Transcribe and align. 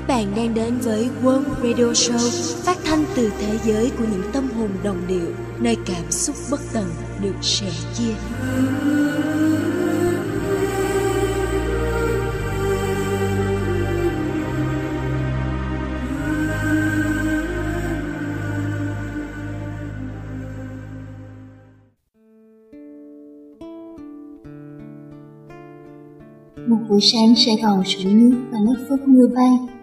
Các 0.00 0.06
bạn 0.08 0.32
đang 0.36 0.54
đến 0.54 0.78
với 0.78 1.08
World 1.22 1.54
Radio 1.62 1.92
Show, 1.92 2.54
phát 2.64 2.76
thanh 2.84 3.04
từ 3.16 3.30
thế 3.38 3.58
giới 3.64 3.90
của 3.98 4.04
những 4.12 4.22
tâm 4.32 4.48
hồn 4.56 4.68
đồng 4.84 5.06
điệu, 5.08 5.34
nơi 5.58 5.76
cảm 5.86 6.10
xúc 6.10 6.36
bất 6.50 6.60
tận 6.72 6.84
được 7.22 7.34
sẻ 7.42 7.66
chia. 7.94 8.14
Một 26.66 26.78
buổi 26.88 27.00
sáng 27.12 27.34
Sài 27.36 27.56
Gòn 27.62 27.82
sụi 27.84 28.12
nước 28.14 28.36
và 28.52 28.58
lớp 28.60 28.86
phất 28.88 29.08
mưa 29.08 29.26
bay. 29.34 29.79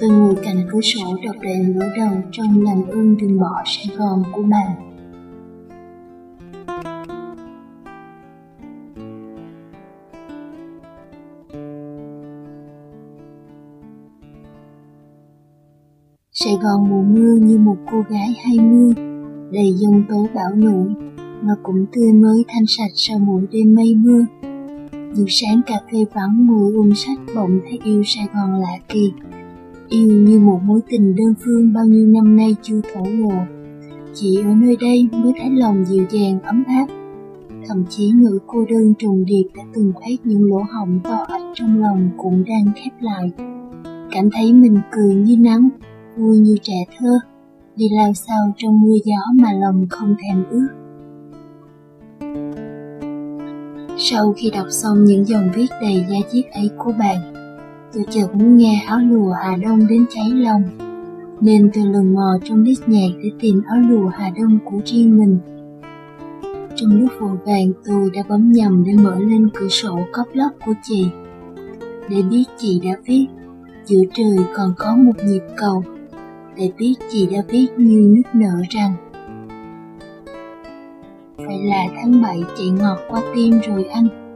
Tôi 0.00 0.10
ngồi 0.10 0.34
cạnh 0.42 0.66
cửa 0.72 0.80
sổ 0.80 1.16
đọc 1.24 1.36
đèn 1.42 1.72
ngửa 1.72 1.88
đầu 1.96 2.22
trong 2.32 2.62
làm 2.62 2.82
ơn 2.88 3.16
đừng 3.16 3.40
bỏ 3.40 3.62
Sài 3.66 3.96
Gòn 3.96 4.22
của 4.32 4.42
bạn. 4.42 4.84
Sài 16.32 16.54
Gòn 16.62 16.90
mùa 16.90 17.02
mưa 17.02 17.36
như 17.40 17.58
một 17.58 17.76
cô 17.90 18.04
gái 18.08 18.34
hay 18.44 18.58
mưa, 18.58 18.92
đầy 19.52 19.74
dông 19.74 20.02
tố 20.08 20.26
bão 20.34 20.54
nổi, 20.54 20.88
mà 21.42 21.54
cũng 21.62 21.86
tươi 21.92 22.12
mới 22.12 22.44
thanh 22.48 22.66
sạch 22.68 22.92
sau 22.94 23.18
mỗi 23.18 23.42
đêm 23.52 23.74
mây 23.74 23.94
mưa. 23.94 24.24
Dù 25.14 25.24
sáng 25.28 25.60
cà 25.66 25.80
phê 25.92 25.98
vắng 26.14 26.46
mùi 26.46 26.72
ung 26.72 26.94
sách 26.94 27.18
bỗng 27.34 27.60
thấy 27.62 27.78
yêu 27.84 28.02
Sài 28.06 28.26
Gòn 28.34 28.60
lạ 28.60 28.78
kỳ. 28.88 29.12
Yêu 29.88 30.08
như 30.08 30.38
một 30.40 30.60
mối 30.64 30.80
tình 30.88 31.16
đơn 31.16 31.34
phương 31.44 31.72
bao 31.72 31.84
nhiêu 31.84 32.06
năm 32.06 32.36
nay 32.36 32.56
chưa 32.62 32.80
thổ 32.94 33.04
lộ. 33.04 33.34
Chỉ 34.14 34.36
ở 34.44 34.54
nơi 34.54 34.76
đây 34.80 35.08
mới 35.12 35.32
thấy 35.40 35.50
lòng 35.50 35.84
dịu 35.84 36.04
dàng 36.10 36.40
ấm 36.42 36.64
áp. 36.66 36.86
Thậm 37.68 37.84
chí 37.88 38.12
nỗi 38.14 38.38
cô 38.46 38.64
đơn 38.70 38.94
trùng 38.98 39.24
điệp 39.24 39.48
đã 39.56 39.62
từng 39.74 39.92
khoét 39.94 40.18
những 40.24 40.44
lỗ 40.44 40.62
hổng 40.72 41.00
to 41.04 41.26
ách 41.28 41.42
trong 41.54 41.80
lòng 41.80 42.10
cũng 42.16 42.44
đang 42.44 42.72
khép 42.76 42.92
lại. 43.00 43.30
Cảm 44.10 44.30
thấy 44.32 44.52
mình 44.52 44.78
cười 44.92 45.14
như 45.14 45.36
nắng, 45.36 45.68
vui 46.16 46.38
như 46.38 46.56
trẻ 46.62 46.84
thơ, 46.98 47.18
đi 47.76 47.86
lao 47.92 48.12
sao 48.14 48.52
trong 48.56 48.82
mưa 48.82 48.96
gió 49.04 49.32
mà 49.42 49.52
lòng 49.52 49.86
không 49.90 50.14
thèm 50.22 50.44
ướt. 50.50 50.68
Sau 53.96 54.34
khi 54.36 54.50
đọc 54.50 54.66
xong 54.70 55.04
những 55.04 55.24
dòng 55.24 55.48
viết 55.54 55.66
đầy 55.80 56.04
da 56.10 56.16
diết 56.32 56.44
ấy 56.52 56.70
của 56.78 56.92
bạn, 56.98 57.37
tôi 57.92 58.04
chợt 58.10 58.26
muốn 58.34 58.56
nghe 58.56 58.84
áo 58.86 58.98
lùa 58.98 59.32
Hà 59.32 59.56
Đông 59.56 59.86
đến 59.88 60.06
cháy 60.10 60.30
lòng, 60.30 60.62
nên 61.40 61.70
tôi 61.74 61.84
lần 61.84 62.14
mò 62.14 62.38
trong 62.44 62.62
list 62.62 62.82
nhạc 62.86 63.08
để 63.22 63.30
tìm 63.40 63.62
áo 63.66 63.78
lùa 63.78 64.08
Hà 64.08 64.30
Đông 64.40 64.58
của 64.64 64.80
riêng 64.84 65.18
mình. 65.18 65.38
Trong 66.76 67.00
lúc 67.00 67.10
vội 67.20 67.36
vàng 67.46 67.72
tôi 67.84 68.10
đã 68.14 68.22
bấm 68.28 68.52
nhầm 68.52 68.84
để 68.86 68.92
mở 68.92 69.18
lên 69.18 69.48
cửa 69.54 69.68
sổ 69.68 69.98
cốc 70.12 70.26
lóc 70.32 70.52
của 70.66 70.74
chị, 70.82 71.06
để 72.10 72.22
biết 72.30 72.44
chị 72.56 72.80
đã 72.84 72.90
viết 73.06 73.26
giữa 73.84 74.02
trời 74.14 74.36
còn 74.54 74.74
có 74.78 74.96
một 74.96 75.24
nhịp 75.24 75.42
cầu, 75.56 75.84
để 76.56 76.72
biết 76.78 76.94
chị 77.10 77.28
đã 77.32 77.38
viết 77.48 77.68
như 77.76 78.14
nước 78.16 78.30
nở 78.32 78.62
rằng 78.70 78.92
phải 81.36 81.58
là 81.64 81.86
tháng 81.96 82.22
7 82.22 82.40
chị 82.56 82.70
ngọt 82.70 82.98
qua 83.08 83.22
tim 83.34 83.60
rồi 83.68 83.84
anh. 83.84 84.27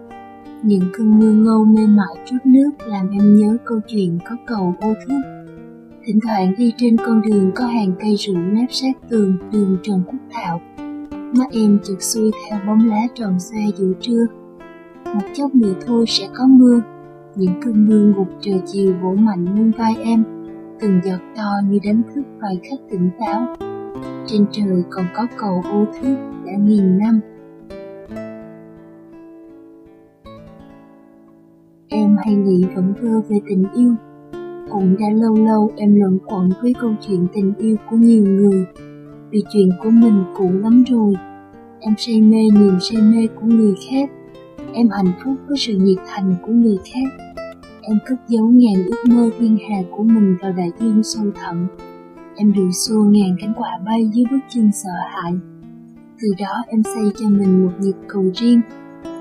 Những 0.62 0.82
cơn 0.92 1.18
mưa 1.18 1.32
ngâu 1.32 1.64
mê 1.64 1.86
mỏi 1.86 2.16
chút 2.26 2.36
nước 2.44 2.70
làm 2.86 3.10
em 3.10 3.36
nhớ 3.36 3.56
câu 3.64 3.80
chuyện 3.86 4.18
có 4.28 4.36
cầu 4.46 4.74
ô 4.80 4.94
thước. 5.06 5.20
Thỉnh 6.04 6.18
thoảng 6.22 6.54
đi 6.58 6.72
trên 6.76 6.96
con 6.96 7.22
đường 7.22 7.50
có 7.54 7.66
hàng 7.66 7.92
cây 8.00 8.16
rủ 8.16 8.36
nép 8.36 8.68
sát 8.70 8.92
tường 9.08 9.36
đường 9.52 9.76
Trần 9.82 10.02
Quốc 10.06 10.18
Thảo. 10.30 10.60
Mắt 11.10 11.46
em 11.52 11.78
chợt 11.84 11.96
xuôi 12.00 12.30
theo 12.48 12.58
bóng 12.66 12.88
lá 12.88 13.00
tròn 13.14 13.40
xoe 13.40 13.60
giữa 13.76 13.92
trưa. 14.00 14.26
Một 15.04 15.28
chốc 15.34 15.54
nữa 15.54 15.74
thôi 15.86 16.04
sẽ 16.08 16.28
có 16.34 16.46
mưa. 16.46 16.80
Những 17.36 17.60
cơn 17.64 17.86
mưa 17.86 18.12
ngục 18.16 18.28
trời 18.40 18.60
chiều 18.66 18.94
vỗ 19.02 19.14
mạnh 19.14 19.44
lên 19.56 19.72
vai 19.78 19.96
em, 20.04 20.24
từng 20.80 21.00
giọt 21.04 21.20
to 21.36 21.52
như 21.68 21.78
đánh 21.84 22.02
thức 22.14 22.22
vài 22.40 22.60
khách 22.62 22.88
tỉnh 22.90 23.10
táo. 23.20 23.56
Trên 24.26 24.46
trời 24.52 24.82
còn 24.90 25.04
có 25.14 25.26
cầu 25.36 25.62
ô 25.72 25.84
thước 25.84 26.16
đã 26.46 26.52
nghìn 26.58 26.98
năm. 26.98 27.20
Em 31.94 32.16
hay 32.24 32.34
nghĩ 32.34 32.64
vẫn 32.74 32.94
thơ 33.00 33.22
về 33.28 33.36
tình 33.48 33.64
yêu, 33.74 33.94
cũng 34.70 34.96
đã 35.00 35.06
lâu 35.14 35.34
lâu 35.34 35.70
em 35.76 35.94
luẩn 35.94 36.18
quẩn 36.26 36.50
với 36.62 36.74
câu 36.80 36.94
chuyện 37.00 37.26
tình 37.32 37.52
yêu 37.58 37.76
của 37.90 37.96
nhiều 37.96 38.24
người, 38.24 38.66
vì 39.30 39.42
chuyện 39.52 39.68
của 39.82 39.90
mình 39.90 40.24
cũ 40.36 40.50
lắm 40.52 40.84
rồi. 40.90 41.14
Em 41.80 41.94
say 41.98 42.20
mê 42.20 42.42
niềm 42.54 42.80
say 42.80 43.02
mê 43.02 43.26
của 43.40 43.46
người 43.46 43.74
khác, 43.90 44.10
em 44.72 44.88
hạnh 44.88 45.12
phúc 45.24 45.34
với 45.48 45.56
sự 45.58 45.74
nhiệt 45.76 45.98
thành 46.06 46.34
của 46.42 46.52
người 46.52 46.78
khác. 46.92 47.32
Em 47.82 47.98
cất 48.06 48.18
giấu 48.28 48.46
ngàn 48.48 48.84
ước 48.86 49.04
mơ 49.08 49.30
thiên 49.38 49.58
hà 49.68 49.76
của 49.90 50.02
mình 50.02 50.36
vào 50.42 50.52
đại 50.52 50.70
dương 50.80 51.02
sâu 51.02 51.24
thẳm. 51.34 51.66
Em 52.36 52.52
đuổi 52.52 52.72
xua 52.72 53.02
ngàn 53.02 53.36
cánh 53.40 53.52
quả 53.56 53.78
bay 53.86 54.10
dưới 54.14 54.24
bước 54.30 54.40
chân 54.48 54.70
sợ 54.72 54.90
hãi 55.08 55.32
từ 56.22 56.28
đó 56.38 56.64
em 56.68 56.82
xây 56.82 57.04
cho 57.18 57.28
mình 57.28 57.66
một 57.66 57.72
nhịp 57.80 57.96
cầu 58.08 58.24
riêng 58.34 58.60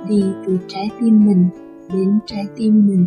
đi 0.10 0.24
từ 0.46 0.58
trái 0.68 0.90
tim 1.00 1.26
mình 1.26 1.46
đến 1.94 2.20
trái 2.26 2.46
tim 2.56 2.88
mình. 2.88 3.06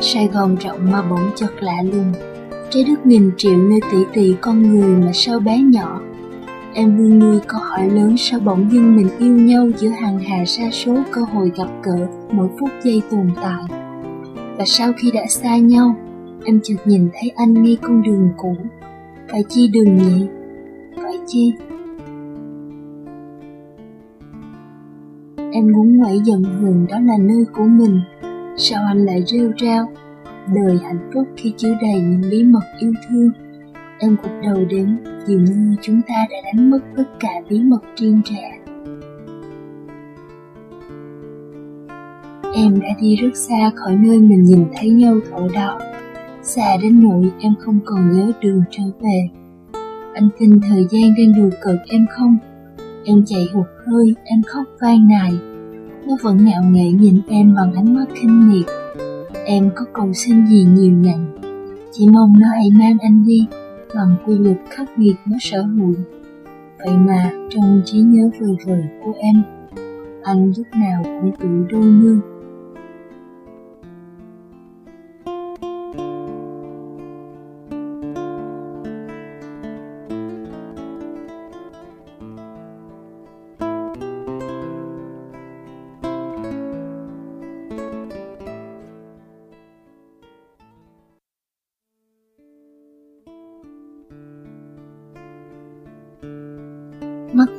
Sài 0.00 0.28
Gòn 0.28 0.56
rộng 0.56 0.90
mà 0.90 1.02
bỗng 1.10 1.30
chợt 1.36 1.50
lạ 1.60 1.82
lùng. 1.92 2.12
Trái 2.70 2.84
đất 2.84 3.06
nghìn 3.06 3.30
triệu 3.36 3.56
nơi 3.56 3.80
tỷ 3.92 3.98
tỷ 4.12 4.34
con 4.40 4.62
người 4.62 4.96
mà 4.96 5.10
sao 5.12 5.40
bé 5.40 5.58
nhỏ. 5.58 6.00
Em 6.74 6.98
luôn 6.98 7.18
nuôi 7.18 7.40
câu 7.46 7.60
hỏi 7.60 7.90
lớn 7.90 8.16
sao 8.16 8.40
bỗng 8.40 8.72
dưng 8.72 8.96
mình 8.96 9.08
yêu 9.18 9.36
nhau 9.36 9.70
giữa 9.76 9.88
hàng 9.88 10.18
hà 10.18 10.44
sa 10.44 10.70
số 10.72 10.96
cơ 11.12 11.20
hội 11.20 11.52
gặp 11.56 11.68
gỡ 11.82 12.06
mỗi 12.32 12.48
phút 12.60 12.70
giây 12.82 13.02
tồn 13.10 13.30
tại. 13.42 13.64
Và 14.58 14.64
sau 14.66 14.92
khi 14.96 15.10
đã 15.10 15.26
xa 15.28 15.56
nhau, 15.56 15.94
em 16.44 16.60
chợt 16.62 16.74
nhìn 16.84 17.08
thấy 17.12 17.30
anh 17.36 17.62
ngay 17.62 17.76
con 17.82 18.02
đường 18.02 18.30
cũ. 18.36 18.56
Phải 19.30 19.44
chi 19.48 19.68
đường 19.68 19.96
nhỉ? 19.96 20.26
Phải 20.96 21.18
chi? 21.26 21.52
Em 25.52 25.72
muốn 25.72 25.96
ngoảy 25.96 26.20
dần 26.24 26.42
dần 26.42 26.86
đó 26.88 26.98
là 27.00 27.18
nơi 27.20 27.44
của 27.52 27.64
mình 27.64 28.00
sao 28.56 28.84
anh 28.86 29.04
lại 29.04 29.22
rêu 29.26 29.52
rao 29.60 29.88
đời 30.54 30.78
hạnh 30.82 31.10
phúc 31.14 31.28
khi 31.36 31.54
chứa 31.56 31.74
đầy 31.82 32.00
những 32.00 32.30
bí 32.30 32.44
mật 32.44 32.64
yêu 32.78 32.92
thương 33.08 33.30
em 33.98 34.16
cuộc 34.22 34.40
đầu 34.42 34.64
đến 34.68 34.98
dường 35.26 35.44
như 35.44 35.76
chúng 35.82 36.00
ta 36.08 36.26
đã 36.30 36.36
đánh 36.44 36.70
mất 36.70 36.80
tất 36.96 37.04
cả 37.20 37.32
bí 37.48 37.60
mật 37.60 37.80
riêng 37.96 38.20
rẽ 38.24 38.58
em 42.54 42.80
đã 42.80 42.88
đi 43.00 43.16
rất 43.16 43.30
xa 43.34 43.70
khỏi 43.74 43.96
nơi 43.96 44.18
mình 44.18 44.44
nhìn 44.44 44.64
thấy 44.76 44.90
nhau 44.90 45.14
thổ 45.30 45.48
đỏ. 45.54 45.78
xa 46.42 46.76
đến 46.82 47.02
nỗi 47.02 47.30
em 47.40 47.54
không 47.58 47.80
còn 47.84 48.12
nhớ 48.12 48.32
đường 48.40 48.62
trở 48.70 48.82
về. 49.00 49.28
Anh 50.14 50.28
tin 50.38 50.60
thời 50.60 50.86
gian 50.90 51.14
đang 51.18 51.32
đùa 51.36 51.56
cợt 51.62 51.76
em 51.88 52.06
không? 52.10 52.38
Em 53.10 53.24
chạy 53.26 53.48
hụt 53.52 53.66
hơi, 53.86 54.14
em 54.24 54.42
khóc 54.42 54.64
van 54.80 55.08
nài. 55.08 55.32
Nó 56.06 56.16
vẫn 56.22 56.44
ngạo 56.44 56.62
nghễ 56.70 56.92
nhìn 56.92 57.20
em 57.28 57.54
bằng 57.54 57.72
ánh 57.72 57.94
mắt 57.94 58.04
khinh 58.14 58.52
miệt. 58.52 58.66
Em 59.44 59.70
có 59.74 59.84
cầu 59.92 60.12
xin 60.12 60.46
gì 60.46 60.66
nhiều 60.74 60.92
nhận, 60.92 61.38
chỉ 61.92 62.08
mong 62.08 62.32
nó 62.40 62.48
hãy 62.48 62.68
mang 62.78 62.98
anh 63.00 63.24
đi 63.26 63.46
bằng 63.94 64.16
quy 64.26 64.38
luật 64.38 64.56
khắc 64.70 64.98
nghiệt 64.98 65.16
nó 65.26 65.36
sở 65.40 65.62
hữu. 65.62 65.94
Vậy 66.78 66.94
mà 66.96 67.30
trong 67.50 67.82
trí 67.84 67.98
nhớ 67.98 68.30
vời 68.40 68.56
vời 68.66 68.82
của 69.04 69.12
em, 69.18 69.42
anh 70.22 70.52
lúc 70.56 70.66
nào 70.72 71.02
cũng 71.04 71.32
tự 71.38 71.48
đôi 71.70 71.84
nương 71.84 72.20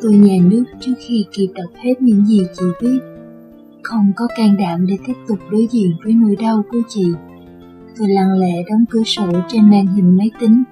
Mắt 0.09 0.15
tôi 0.17 0.29
nhà 0.29 0.43
nước 0.49 0.63
trước 0.79 0.93
khi 1.07 1.25
kịp 1.31 1.47
đọc 1.55 1.71
hết 1.83 2.01
những 2.01 2.25
gì 2.25 2.39
chị 2.53 2.65
viết. 2.81 2.99
Không 3.83 4.11
có 4.15 4.27
can 4.37 4.57
đảm 4.57 4.85
để 4.87 4.97
tiếp 5.07 5.13
tục 5.27 5.39
đối 5.51 5.67
diện 5.71 5.91
với 6.03 6.13
nỗi 6.13 6.35
đau 6.35 6.63
của 6.71 6.81
chị. 6.87 7.05
Tôi 7.97 8.07
lặng 8.09 8.39
lẽ 8.39 8.63
đóng 8.69 8.85
cửa 8.89 9.03
sổ 9.05 9.27
trên 9.47 9.69
màn 9.69 9.87
hình 9.87 10.17
máy 10.17 10.31
tính, 10.39 10.63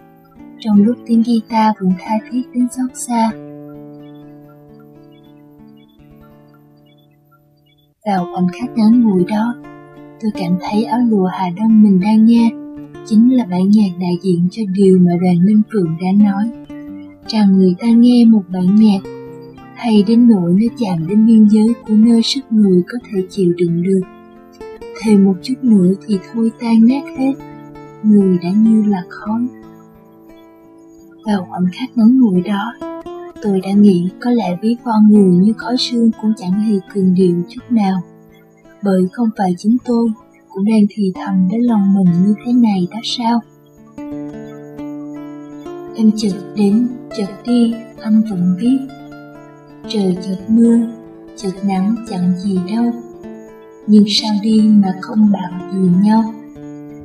trong 0.60 0.84
lúc 0.84 0.98
tiếng 1.06 1.24
guitar 1.24 1.76
vẫn 1.82 1.92
tha 2.00 2.16
thiết 2.32 2.42
đến 2.54 2.68
xót 2.72 2.92
xa. 2.94 3.32
Vào 8.06 8.28
khoảnh 8.34 8.48
khắc 8.60 8.70
ngắn 8.78 9.04
ngủi 9.04 9.24
đó, 9.28 9.56
tôi 10.22 10.32
cảm 10.34 10.58
thấy 10.62 10.84
áo 10.84 11.00
lụa 11.10 11.28
Hà 11.28 11.50
Đông 11.58 11.84
mình 11.84 12.00
đang 12.00 12.26
nghe 12.26 12.52
chính 13.06 13.36
là 13.36 13.46
bản 13.46 13.70
nhạc 13.70 13.98
đại 14.00 14.18
diện 14.22 14.48
cho 14.52 14.64
điều 14.74 15.00
mà 15.00 15.12
đoàn 15.22 15.46
Minh 15.46 15.62
Phượng 15.74 15.98
đã 16.02 16.26
nói, 16.26 16.50
rằng 17.28 17.58
người 17.58 17.76
ta 17.80 17.88
nghe 17.88 18.26
một 18.26 18.44
bản 18.50 18.76
nhạc 18.76 19.17
hay 19.78 20.04
đến 20.08 20.28
nỗi 20.28 20.54
nó 20.54 20.76
chạm 20.80 21.08
đến 21.08 21.28
biên 21.28 21.48
giới 21.50 21.74
của 21.88 21.94
nơi 21.94 22.22
sức 22.24 22.42
người 22.50 22.84
có 22.88 22.98
thể 23.10 23.22
chịu 23.30 23.54
đựng 23.58 23.84
được. 23.84 24.02
Thêm 25.02 25.26
một 25.26 25.36
chút 25.42 25.54
nữa 25.62 25.94
thì 26.08 26.20
thôi 26.34 26.52
tan 26.60 26.88
nát 26.88 27.04
hết, 27.18 27.34
người 28.04 28.38
đã 28.44 28.50
như 28.50 28.84
là 28.84 29.04
khói. 29.10 29.48
Vào 31.26 31.48
khoảnh 31.50 31.66
khắc 31.74 31.98
ngắn 31.98 32.20
ngủi 32.20 32.42
đó, 32.42 32.74
tôi 33.42 33.62
đã 33.62 33.72
nghĩ 33.72 34.10
có 34.20 34.32
lẽ 34.32 34.58
ví 34.62 34.76
von 34.84 35.10
người 35.10 35.36
như 35.36 35.54
khói 35.58 35.76
sương 35.80 36.12
cũng 36.22 36.34
chẳng 36.38 36.52
hề 36.52 36.80
cường 36.94 37.14
điệu 37.14 37.36
chút 37.50 37.62
nào, 37.70 38.02
bởi 38.84 39.02
không 39.12 39.30
phải 39.38 39.54
chính 39.58 39.78
tôi 39.86 40.10
cũng 40.50 40.66
đang 40.66 40.82
thì 40.90 41.12
thầm 41.16 41.48
đến 41.52 41.62
lòng 41.62 41.94
mình 41.94 42.08
như 42.26 42.34
thế 42.46 42.54
này 42.54 42.88
đó 42.92 43.00
sao? 43.04 43.42
Em 45.96 46.12
chợt 46.16 46.54
đến, 46.56 46.88
chợt 47.18 47.30
đi, 47.46 47.74
anh 48.02 48.22
vẫn 48.30 48.56
biết 48.62 48.97
Trời 49.90 50.18
chợt 50.28 50.38
mưa, 50.48 50.78
chợt 51.36 51.52
nắng 51.64 51.96
chẳng 52.10 52.38
gì 52.38 52.60
đâu. 52.76 52.92
Nhưng 53.88 54.04
sao 54.08 54.32
đi 54.44 54.62
mà 54.74 54.94
không 55.02 55.32
bảo 55.32 55.72
gì 55.74 55.90
nhau 56.04 56.34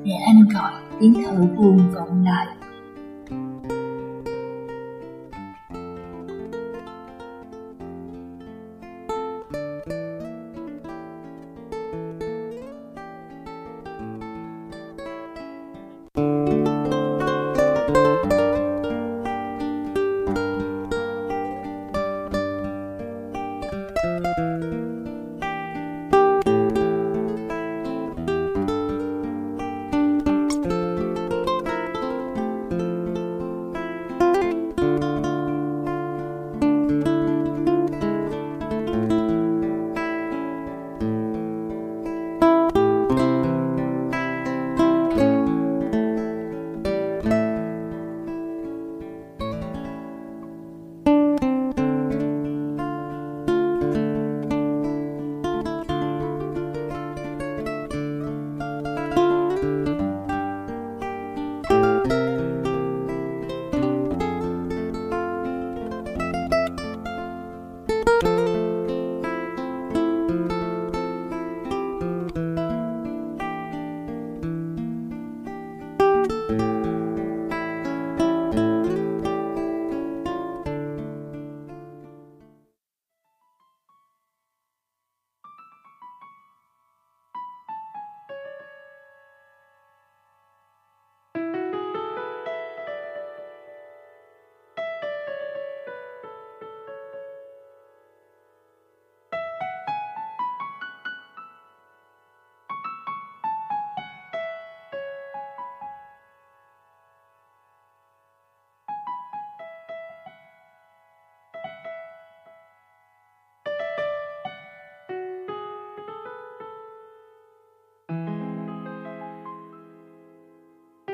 Để 0.04 0.12
anh 0.26 0.48
gọi 0.54 0.72
tiếng 1.00 1.14
thở 1.24 1.36
buồn 1.56 1.78
vọng 1.94 2.24
lại. 2.24 2.46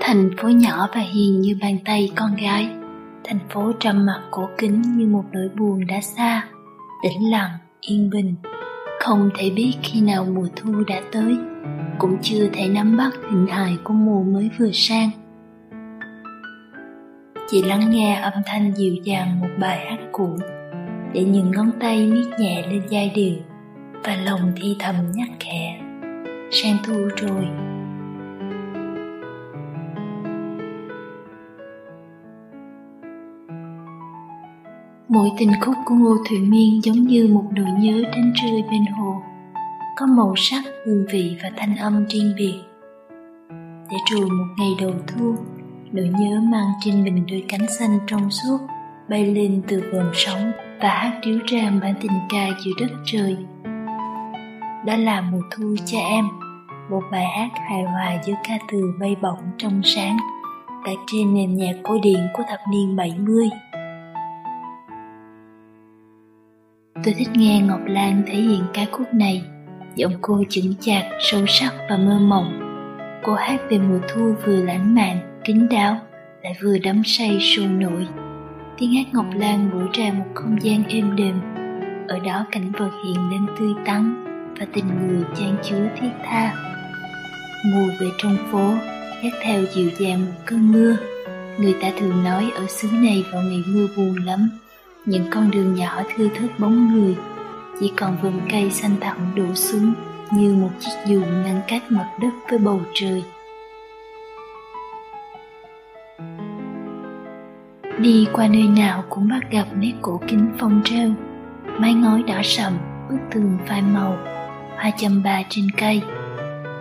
Thành 0.08 0.31
phố 0.38 0.49
nhỏ 0.49 0.88
và 0.94 1.00
hiền 1.00 1.40
như 1.40 1.56
bàn 1.60 1.78
tay 1.84 2.10
con 2.16 2.37
gái. 2.37 2.69
Thành 3.25 3.38
phố 3.50 3.72
trầm 3.81 4.06
mặc 4.06 4.20
cổ 4.31 4.49
kính 4.58 4.82
như 4.82 5.06
một 5.06 5.25
nỗi 5.32 5.49
buồn 5.58 5.87
đã 5.87 6.00
xa. 6.00 6.44
Tĩnh 7.02 7.31
lặng, 7.31 7.50
yên 7.81 8.10
bình. 8.10 8.34
Không 9.00 9.31
thể 9.38 9.50
biết 9.50 9.72
khi 9.82 10.00
nào 10.00 10.25
mùa 10.25 10.46
thu 10.56 10.72
đã 10.87 11.00
tới. 11.12 11.37
Cũng 11.99 12.19
chưa 12.22 12.49
thể 12.52 12.69
nắm 12.69 12.96
bắt 12.96 13.10
hình 13.31 13.46
hài 13.46 13.76
của 13.84 13.94
mùa 13.94 14.22
mới 14.22 14.50
vừa 14.58 14.70
sang. 14.72 15.10
Chị 17.49 17.62
lắng 17.62 17.90
nghe 17.90 18.14
âm 18.14 18.32
thanh 18.46 18.72
dịu 18.76 18.94
dàng 19.05 19.40
một 19.40 19.50
bài 19.60 19.87
hát 19.90 19.99
cũ 20.12 20.37
Để 21.12 21.25
những 21.25 21.50
ngón 21.50 21.70
tay 21.81 22.06
miết 22.06 22.26
nhẹ 22.38 22.66
lên 22.70 22.82
giai 22.88 23.12
điệu 23.14 23.37
Và 24.05 24.16
lòng 24.16 24.52
thi 24.56 24.76
thầm 24.78 24.94
nhắc 25.14 25.28
khẽ 25.40 25.81
Sang 26.50 26.76
thu 26.84 27.08
rồi 27.16 27.49
Mỗi 35.08 35.31
tình 35.38 35.53
khúc 35.60 35.74
của 35.84 35.94
Ngô 35.94 36.17
Thụy 36.29 36.38
Miên 36.38 36.81
giống 36.84 36.96
như 36.96 37.29
một 37.32 37.44
nỗi 37.50 37.67
nhớ 37.79 38.03
đánh 38.12 38.32
rơi 38.32 38.65
bên 38.70 38.84
hồ, 38.98 39.22
có 39.96 40.06
màu 40.06 40.34
sắc, 40.36 40.65
hương 40.86 41.06
vị 41.10 41.36
và 41.43 41.50
thanh 41.56 41.77
âm 41.77 42.06
riêng 42.08 42.32
biệt. 42.36 42.55
Để 43.91 43.96
rồi 44.10 44.31
một 44.31 44.44
ngày 44.58 44.69
đầu 44.81 44.93
thu, 45.06 45.34
nỗi 45.93 46.10
nhớ 46.19 46.41
mang 46.41 46.67
trên 46.81 47.05
mình 47.05 47.24
đôi 47.31 47.44
cánh 47.48 47.69
xanh 47.79 47.98
trong 48.06 48.31
suốt, 48.31 48.58
bay 49.08 49.27
lên 49.27 49.62
từ 49.69 49.82
vòm 49.93 50.10
sóng 50.15 50.53
và 50.81 50.88
hát 50.88 51.20
ríu 51.24 51.38
ràng 51.46 51.81
bản 51.82 51.94
tình 52.00 52.12
ca 52.29 52.48
giữa 52.65 52.72
đất 52.81 52.93
trời. 53.05 53.36
Đó 54.86 54.96
là 54.96 55.20
mùa 55.20 55.43
thu 55.50 55.77
cho 55.86 55.98
em, 55.98 56.24
một 56.91 57.03
bài 57.12 57.27
hát 57.27 57.50
hài 57.69 57.82
hòa 57.82 58.17
giữa 58.27 58.34
ca 58.48 58.55
từ 58.72 58.79
bay 59.00 59.17
bổng 59.22 59.50
trong 59.58 59.81
sáng, 59.84 60.17
đặt 60.86 60.96
trên 61.06 61.34
nền 61.34 61.55
nhạc 61.55 61.74
cổ 61.82 61.98
điển 62.03 62.20
của 62.34 62.43
thập 62.48 62.60
niên 62.72 62.96
70. 62.96 63.50
Tôi 67.05 67.14
thích 67.19 67.28
nghe 67.34 67.60
Ngọc 67.60 67.81
Lan 67.86 68.22
thể 68.26 68.34
hiện 68.34 68.62
ca 68.74 68.82
khúc 68.93 69.14
này 69.14 69.44
Giọng 69.98 70.12
cô 70.20 70.43
chững 70.48 70.74
chạc, 70.81 71.05
sâu 71.20 71.46
sắc 71.46 71.72
và 71.90 71.96
mơ 71.96 72.19
mộng. 72.19 72.60
Cô 73.24 73.34
hát 73.34 73.60
về 73.70 73.78
mùa 73.78 73.98
thu 74.08 74.34
vừa 74.44 74.56
lãng 74.64 74.94
mạn, 74.94 75.40
kín 75.44 75.69
đáo 75.69 76.00
Lại 76.43 76.52
vừa 76.62 76.78
đắm 76.78 77.02
say 77.05 77.38
sôi 77.40 77.67
nổi. 77.67 78.06
Tiếng 78.78 78.94
hát 78.94 79.06
Ngọc 79.12 79.26
Lan 79.34 79.70
bổ 79.72 79.78
ra 79.93 80.12
một 80.12 80.24
không 80.34 80.62
gian 80.62 80.84
êm 80.88 81.17
đềm. 81.17 81.40
Ở 82.08 82.19
đó 82.19 82.46
cảnh 82.50 82.72
vật 82.72 82.90
hiện 83.06 83.31
lên 83.31 83.46
tươi 83.58 83.72
tắn 83.86 84.24
Và 84.60 84.67
tình 84.72 84.84
người 85.08 85.24
chan 85.36 85.56
chứa 85.62 85.88
thiết 86.00 86.10
tha. 86.24 86.55
Mùa 87.67 87.88
về 88.00 88.06
trong 88.19 88.36
phố 88.52 88.74
hát 89.22 89.32
theo 89.43 89.62
dịu 89.74 89.90
dàng 89.98 90.20
một 90.20 90.43
cơn 90.46 90.72
mưa. 90.72 90.96
Người 91.58 91.74
ta 91.82 91.90
thường 91.98 92.24
nói 92.24 92.50
ở 92.55 92.67
xứ 92.69 92.88
này 92.93 93.24
vào 93.32 93.43
ngày 93.43 93.62
mưa 93.67 93.86
buồn 93.96 94.17
lắm 94.24 94.50
những 95.08 95.27
con 95.31 95.50
đường 95.50 95.74
nhỏ 95.74 96.03
thưa 96.17 96.29
thớt 96.29 96.58
bóng 96.58 96.93
người. 96.93 97.17
Chỉ 97.81 97.93
còn 97.96 98.17
vườn 98.22 98.41
cây 98.50 98.70
xanh 98.70 98.96
thẳm 99.00 99.17
đổ 99.34 99.55
xuống 99.55 99.94
như 100.31 100.55
một 100.55 100.70
chiếc 100.81 100.91
dù 101.06 101.20
ngăn 101.20 101.60
cách 101.69 101.82
mặt 101.91 102.08
đất 102.20 102.31
với 102.50 102.58
bầu 102.58 102.81
trời. 102.94 103.24
Đi 107.98 108.27
qua 108.32 108.48
nơi 108.48 108.62
nào 108.62 109.05
cũng 109.08 109.29
bắt 109.29 109.50
gặp 109.50 109.65
nét 109.79 109.93
cổ 110.03 110.20
kính 110.29 110.48
phong 110.58 110.81
treo. 110.84 111.10
Mái 111.79 111.94
ngói 111.94 112.22
đỏ 112.22 112.41
sậm 112.43 112.72
bức 113.10 113.19
tường 113.34 113.58
phai 113.67 113.82
màu, 113.82 114.19
hoa 114.77 114.91
châm 114.98 115.22
ba 115.22 115.43
trên 115.48 115.70
cây. 115.77 116.03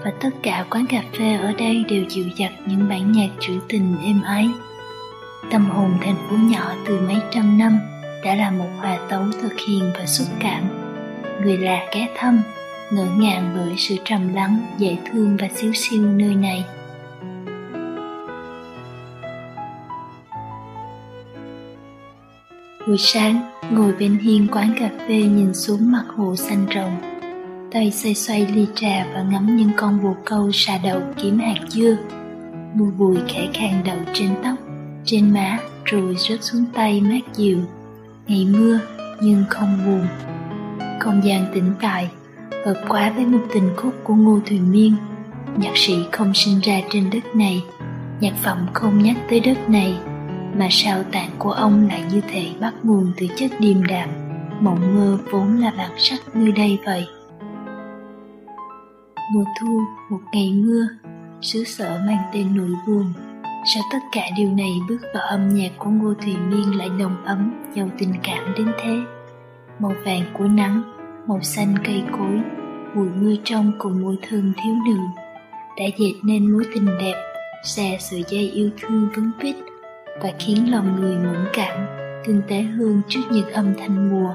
Và 0.03 0.13
tất 0.21 0.29
cả 0.43 0.65
quán 0.69 0.85
cà 0.85 1.03
phê 1.19 1.33
ở 1.33 1.53
đây 1.57 1.85
đều 1.89 2.03
dịu 2.09 2.25
dặt 2.35 2.51
những 2.65 2.89
bản 2.89 3.11
nhạc 3.11 3.29
trữ 3.39 3.53
tình 3.67 3.95
êm 4.03 4.21
ái. 4.23 4.49
Tâm 5.51 5.69
hồn 5.69 5.91
thành 6.01 6.15
phố 6.29 6.35
nhỏ 6.35 6.71
từ 6.85 6.99
mấy 7.07 7.17
trăm 7.31 7.57
năm 7.57 7.79
đã 8.27 8.35
là 8.35 8.51
một 8.51 8.69
hòa 8.77 8.97
tấu 9.09 9.23
thực 9.41 9.53
hiện 9.67 9.91
và 9.97 10.05
xúc 10.05 10.27
cảm 10.39 10.69
người 11.43 11.57
là 11.57 11.79
ghé 11.93 12.07
thăm 12.15 12.41
ngỡ 12.91 13.05
ngàng 13.17 13.53
bởi 13.55 13.75
sự 13.77 13.95
trầm 14.05 14.33
lắng, 14.33 14.59
dễ 14.77 14.97
thương 15.11 15.37
và 15.37 15.47
xíu 15.55 15.73
xiu 15.73 16.01
nơi 16.01 16.35
này. 16.35 16.65
Buổi 22.87 22.97
sáng, 22.97 23.51
ngồi 23.71 23.93
bên 23.99 24.17
hiên 24.17 24.47
quán 24.51 24.73
cà 24.79 24.89
phê 25.07 25.15
nhìn 25.15 25.53
xuống 25.53 25.91
mặt 25.91 26.05
hồ 26.15 26.35
xanh 26.35 26.65
rồng 26.75 26.97
Tay 27.71 27.91
xoay 27.91 28.15
xoay 28.15 28.47
ly 28.55 28.65
trà 28.75 29.05
và 29.13 29.21
ngắm 29.21 29.55
những 29.55 29.71
con 29.77 30.03
bồ 30.03 30.15
câu 30.25 30.51
xà 30.53 30.79
đậu 30.83 31.01
kiếm 31.17 31.39
hạt 31.39 31.59
dưa. 31.69 31.97
Mùi 32.73 32.91
bùi 32.91 33.17
khẽ 33.27 33.47
khàng 33.53 33.81
đậu 33.85 33.99
trên 34.13 34.29
tóc, 34.43 34.55
trên 35.05 35.33
má 35.33 35.59
rồi 35.85 36.15
rớt 36.17 36.43
xuống 36.43 36.65
tay 36.73 37.01
mát 37.01 37.33
dịu. 37.35 37.59
Ngày 38.27 38.47
mưa 38.51 38.79
nhưng 39.21 39.43
không 39.49 39.77
buồn. 39.85 40.07
Không 40.99 41.21
gian 41.23 41.45
tĩnh 41.53 41.73
tại, 41.81 42.11
hợp 42.65 42.83
quá 42.89 43.13
với 43.15 43.25
một 43.25 43.45
tình 43.53 43.69
khúc 43.77 43.93
của 44.03 44.15
Ngô 44.15 44.39
Thuyền 44.45 44.71
Miên. 44.71 44.95
Nhạc 45.57 45.71
sĩ 45.75 45.95
không 46.11 46.33
sinh 46.33 46.59
ra 46.59 46.81
trên 46.89 47.09
đất 47.09 47.35
này, 47.35 47.63
nhạc 48.19 48.33
phẩm 48.43 48.67
không 48.73 49.03
nhắc 49.03 49.17
tới 49.29 49.39
đất 49.39 49.69
này, 49.69 49.97
mà 50.55 50.67
sao 50.71 51.03
tạng 51.11 51.29
của 51.37 51.51
ông 51.51 51.87
lại 51.87 52.03
như 52.13 52.21
thể 52.31 52.45
bắt 52.59 52.73
nguồn 52.83 53.11
từ 53.17 53.27
chất 53.35 53.51
điềm 53.59 53.87
đạm, 53.87 54.09
mộng 54.59 54.95
mơ 54.95 55.17
vốn 55.31 55.59
là 55.59 55.71
bản 55.77 55.91
sắc 55.97 56.35
nơi 56.35 56.51
đây 56.51 56.79
vậy. 56.85 57.07
Mùa 59.33 59.43
thu, 59.61 59.81
một 60.09 60.21
ngày 60.33 60.53
mưa, 60.53 60.87
xứ 61.41 61.63
sở 61.63 61.99
mang 62.07 62.23
tên 62.33 62.55
nỗi 62.55 62.71
buồn. 62.87 63.13
Sao 63.65 63.83
tất 63.91 63.99
cả 64.11 64.21
điều 64.37 64.49
này 64.51 64.71
bước 64.89 64.97
vào 65.13 65.23
âm 65.23 65.49
nhạc 65.49 65.69
của 65.77 65.89
Ngô 65.89 66.13
Thùy 66.13 66.37
Miên 66.37 66.77
lại 66.77 66.89
nồng 66.89 67.25
ấm, 67.25 67.53
giàu 67.73 67.89
tình 67.97 68.13
cảm 68.23 68.53
đến 68.57 68.67
thế? 68.79 68.97
Màu 69.79 69.93
vàng 70.05 70.21
của 70.33 70.47
nắng, 70.47 70.81
màu 71.27 71.41
xanh 71.41 71.75
cây 71.83 72.03
cối, 72.11 72.39
mùi 72.95 73.07
mưa 73.09 73.35
trong 73.43 73.71
cùng 73.79 74.01
mùi 74.01 74.15
thơm 74.21 74.53
thiếu 74.63 74.75
nữ 74.85 74.97
đã 75.77 75.85
dệt 75.97 76.13
nên 76.23 76.51
mối 76.51 76.63
tình 76.73 76.85
đẹp, 76.99 77.15
xè 77.63 77.97
sợi 77.99 78.23
dây 78.29 78.49
yêu 78.49 78.69
thương 78.81 79.09
vấn 79.15 79.31
vít 79.39 79.55
và 80.21 80.31
khiến 80.39 80.71
lòng 80.71 81.01
người 81.01 81.15
mẫn 81.15 81.45
cảm, 81.53 81.85
tinh 82.25 82.41
tế 82.47 82.61
hương 82.61 83.01
trước 83.07 83.21
những 83.31 83.49
âm 83.49 83.73
thanh 83.77 84.09
mùa. 84.09 84.33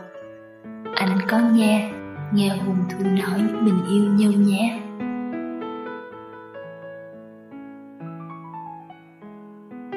Anh 0.95 1.19
có 1.29 1.39
nghe, 1.39 1.93
nghe 2.33 2.49
hùng 2.49 2.85
thu 2.91 3.05
nói 3.05 3.41
mình 3.61 3.79
yêu 3.89 4.05
nhau 4.05 4.33
nhé. 4.33 4.82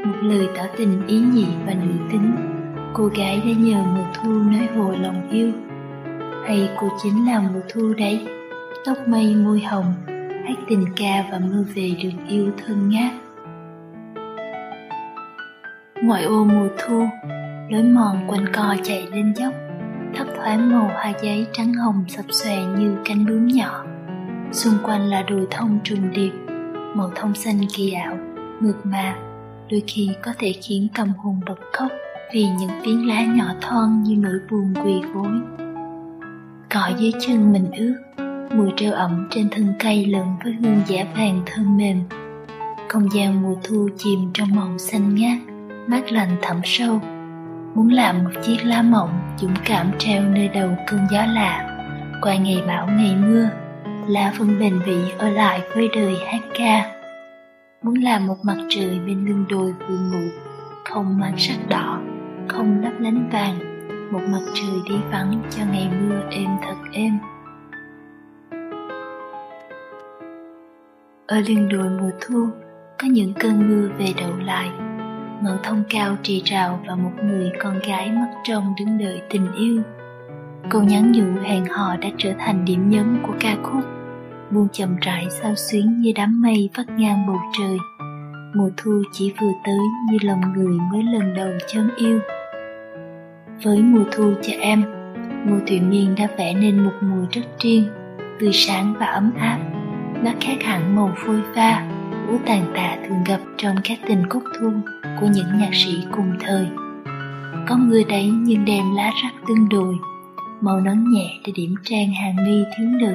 Một 0.05 0.15
lời 0.21 0.47
tỏ 0.57 0.63
tình 0.77 1.07
ý 1.07 1.19
nhị 1.19 1.47
và 1.65 1.73
nữ 1.73 1.93
tính, 2.11 2.35
cô 2.93 3.05
gái 3.15 3.41
đã 3.45 3.51
nhờ 3.57 3.83
mùa 3.95 4.05
thu 4.13 4.29
nói 4.29 4.67
hồi 4.77 4.97
lòng 4.97 5.29
yêu. 5.31 5.51
Hay 6.47 6.69
cô 6.79 6.89
chính 7.03 7.27
là 7.27 7.39
mùa 7.39 7.61
thu 7.69 7.93
đấy, 7.97 8.27
tóc 8.85 8.97
mây 9.07 9.35
môi 9.35 9.59
hồng, 9.59 9.93
hát 10.47 10.57
tình 10.67 10.85
ca 10.95 11.23
và 11.31 11.39
mơ 11.39 11.65
về 11.75 11.91
đường 12.03 12.27
yêu 12.27 12.51
thân 12.57 12.89
ngát. 12.89 13.11
Ngoại 16.01 16.23
ô 16.23 16.43
mùa 16.43 16.67
thu 16.77 17.07
lối 17.69 17.83
mòn 17.83 18.27
quanh 18.27 18.45
co 18.53 18.75
chạy 18.83 19.07
lên 19.11 19.33
dốc. 19.35 19.53
Thấp 20.15 20.27
thoáng 20.35 20.71
màu 20.71 20.91
hoa 20.93 21.13
giấy 21.21 21.47
trắng 21.53 21.73
hồng 21.73 22.05
sập 22.07 22.25
xòe 22.29 22.65
như 22.77 22.97
cánh 23.05 23.25
bướm 23.25 23.47
nhỏ. 23.47 23.85
Xung 24.51 24.73
quanh 24.83 25.09
là 25.09 25.21
đồi 25.21 25.47
thông 25.51 25.79
trùng 25.83 26.11
điệp 26.11 26.31
màu 26.95 27.11
thông 27.15 27.35
xanh 27.35 27.59
kỳ 27.75 27.91
ảo 27.91 28.17
mượt 28.59 28.75
mà 28.83 29.15
đôi 29.71 29.83
khi 29.87 30.09
có 30.23 30.31
thể 30.39 30.53
khiến 30.61 30.87
tâm 30.95 31.07
hồn 31.17 31.39
bật 31.47 31.59
khóc 31.73 31.91
vì 32.33 32.45
những 32.59 32.71
tiếng 32.83 33.07
lá 33.07 33.25
nhỏ 33.25 33.45
thon 33.61 34.03
như 34.03 34.15
nỗi 34.15 34.39
buồn 34.51 34.73
quỳ 34.83 34.93
gối. 35.13 35.31
Cỏ 36.69 36.91
dưới 36.97 37.11
chân 37.19 37.53
mình 37.53 37.71
ướt, 37.71 37.95
mùi 38.55 38.69
treo 38.75 38.93
ẩm 38.93 39.27
trên 39.31 39.49
thân 39.49 39.73
cây 39.79 40.05
lẫn 40.05 40.35
với 40.43 40.53
hương 40.53 40.81
giả 40.87 41.05
vàng 41.15 41.41
thơm 41.45 41.77
mềm. 41.77 41.97
Không 42.89 43.09
gian 43.13 43.41
mùa 43.41 43.55
thu 43.63 43.89
chìm 43.97 44.19
trong 44.33 44.55
màu 44.55 44.77
xanh 44.77 45.15
ngát, 45.15 45.37
mát 45.87 46.11
lành 46.11 46.37
thẳm 46.41 46.61
sâu. 46.63 47.01
Muốn 47.75 47.89
làm 47.89 48.23
một 48.23 48.31
chiếc 48.43 48.57
lá 48.63 48.81
mộng 48.81 49.35
dũng 49.41 49.55
cảm 49.65 49.91
treo 49.99 50.23
nơi 50.23 50.47
đầu 50.47 50.69
cơn 50.87 50.99
gió 51.11 51.25
lạ, 51.25 51.77
qua 52.21 52.35
ngày 52.35 52.61
bão 52.67 52.87
ngày 52.87 53.15
mưa, 53.15 53.49
lá 54.07 54.33
vẫn 54.37 54.59
bền 54.59 54.79
bỉ 54.85 54.97
ở 55.17 55.29
lại 55.29 55.61
với 55.75 55.89
đời 55.95 56.15
hát 56.25 56.41
ca 56.57 56.94
muốn 57.85 57.95
làm 57.95 58.27
một 58.27 58.37
mặt 58.43 58.57
trời 58.69 58.99
bên 58.99 59.25
lưng 59.25 59.45
đồi 59.49 59.73
vừa 59.79 59.97
ngủ, 59.97 60.27
không 60.85 61.19
mang 61.19 61.37
sắc 61.37 61.57
đỏ, 61.69 62.01
không 62.47 62.81
lấp 62.83 62.93
lánh 62.99 63.29
vàng, 63.33 63.59
một 64.11 64.21
mặt 64.31 64.41
trời 64.53 64.75
đi 64.89 64.95
vắng 65.11 65.41
cho 65.49 65.63
ngày 65.71 65.89
mưa 66.01 66.21
êm 66.31 66.49
thật 66.63 66.75
êm. 66.91 67.17
Ở 71.27 71.39
lưng 71.47 71.69
đồi 71.69 71.89
mùa 71.89 72.11
thu, 72.21 72.47
có 72.97 73.07
những 73.07 73.33
cơn 73.33 73.69
mưa 73.69 73.89
về 73.97 74.13
đậu 74.17 74.37
lại. 74.45 74.69
Ngọn 75.43 75.57
thông 75.63 75.83
cao 75.89 76.15
trì 76.23 76.41
trào 76.45 76.79
và 76.87 76.95
một 76.95 77.11
người 77.23 77.51
con 77.59 77.79
gái 77.87 78.11
mắt 78.11 78.27
trong 78.43 78.73
đứng 78.79 78.97
đợi 78.97 79.21
tình 79.29 79.53
yêu. 79.55 79.81
Câu 80.69 80.83
nhắn 80.83 81.11
nhủ 81.11 81.41
hẹn 81.41 81.65
hò 81.65 81.95
đã 81.95 82.09
trở 82.17 82.33
thành 82.39 82.65
điểm 82.65 82.89
nhấn 82.89 83.17
của 83.23 83.33
ca 83.39 83.55
khúc 83.63 83.83
buông 84.51 84.67
chậm 84.71 84.95
rãi 85.01 85.27
sao 85.29 85.55
xuyến 85.55 86.01
như 86.01 86.11
đám 86.15 86.41
mây 86.41 86.69
vắt 86.75 86.89
ngang 86.89 87.27
bầu 87.27 87.39
trời. 87.57 87.77
Mùa 88.55 88.69
thu 88.77 89.03
chỉ 89.11 89.33
vừa 89.41 89.51
tới 89.65 89.79
như 90.11 90.17
lòng 90.21 90.41
người 90.55 90.79
mới 90.91 91.03
lần 91.03 91.33
đầu 91.33 91.49
chớm 91.67 91.89
yêu. 91.97 92.19
Với 93.63 93.81
mùa 93.81 94.03
thu 94.11 94.33
cho 94.41 94.53
em, 94.59 94.83
mùa 95.45 95.59
thủy 95.67 95.79
miên 95.79 96.15
đã 96.15 96.27
vẽ 96.37 96.53
nên 96.53 96.83
một 96.83 96.93
mùa 97.01 97.25
rất 97.31 97.41
riêng, 97.59 97.83
tươi 98.39 98.53
sáng 98.53 98.93
và 98.99 99.05
ấm 99.05 99.31
áp. 99.39 99.59
Nó 100.23 100.31
khác 100.41 100.57
hẳn 100.63 100.95
màu 100.95 101.11
phôi 101.15 101.41
pha 101.55 101.87
úa 102.29 102.37
tàn 102.45 102.71
tạ 102.75 102.97
thường 103.07 103.23
gặp 103.25 103.39
trong 103.57 103.75
các 103.83 103.99
tình 104.07 104.29
khúc 104.29 104.43
thu 104.59 104.71
của 105.21 105.27
những 105.27 105.59
nhạc 105.59 105.71
sĩ 105.73 106.03
cùng 106.11 106.31
thời. 106.39 106.67
Có 107.67 107.77
mưa 107.77 108.01
đấy 108.09 108.31
nhưng 108.31 108.65
đem 108.65 108.95
lá 108.95 109.11
rắc 109.23 109.33
tương 109.47 109.69
đồi, 109.69 109.95
màu 110.61 110.81
nắng 110.81 111.05
nhẹ 111.11 111.39
để 111.45 111.53
điểm 111.55 111.75
trang 111.83 112.13
hàng 112.13 112.35
mi 112.35 112.63
thiếu 112.77 112.87
nữ 112.87 113.13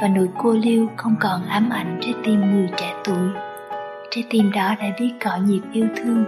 và 0.00 0.08
nỗi 0.08 0.28
cô 0.38 0.52
liêu 0.52 0.88
không 0.96 1.14
còn 1.20 1.46
ám 1.46 1.70
ảnh 1.70 1.98
trái 2.00 2.14
tim 2.24 2.40
người 2.40 2.68
trẻ 2.76 2.94
tuổi. 3.04 3.28
Trái 4.10 4.24
tim 4.30 4.50
đó 4.50 4.74
đã 4.80 4.86
biết 5.00 5.12
cọ 5.24 5.36
nhịp 5.36 5.60
yêu 5.72 5.86
thương 5.96 6.24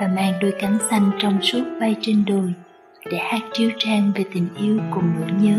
và 0.00 0.08
mang 0.16 0.32
đôi 0.40 0.54
cánh 0.60 0.78
xanh 0.90 1.10
trong 1.18 1.42
suốt 1.42 1.62
bay 1.80 1.96
trên 2.00 2.24
đồi 2.24 2.54
để 3.10 3.18
hát 3.18 3.40
chiếu 3.52 3.70
trang 3.78 4.12
về 4.14 4.24
tình 4.34 4.48
yêu 4.56 4.78
cùng 4.90 5.12
nỗi 5.20 5.30
nhớ. 5.40 5.56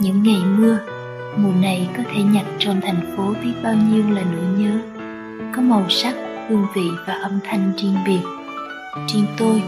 Những 0.00 0.22
ngày 0.22 0.42
mưa, 0.58 0.78
mùa 1.36 1.52
này 1.62 1.88
có 1.96 2.02
thể 2.12 2.22
nhặt 2.22 2.44
trong 2.58 2.80
thành 2.80 3.16
phố 3.16 3.34
biết 3.42 3.52
bao 3.62 3.74
nhiêu 3.74 4.04
là 4.10 4.22
nỗi 4.32 4.44
nhớ. 4.58 4.78
Có 5.56 5.62
màu 5.62 5.88
sắc, 5.88 6.14
hương 6.48 6.66
vị 6.74 6.88
và 7.06 7.12
âm 7.12 7.38
thanh 7.44 7.72
riêng 7.76 7.96
biệt. 8.06 8.22
Riêng 9.08 9.26
tôi 9.38 9.62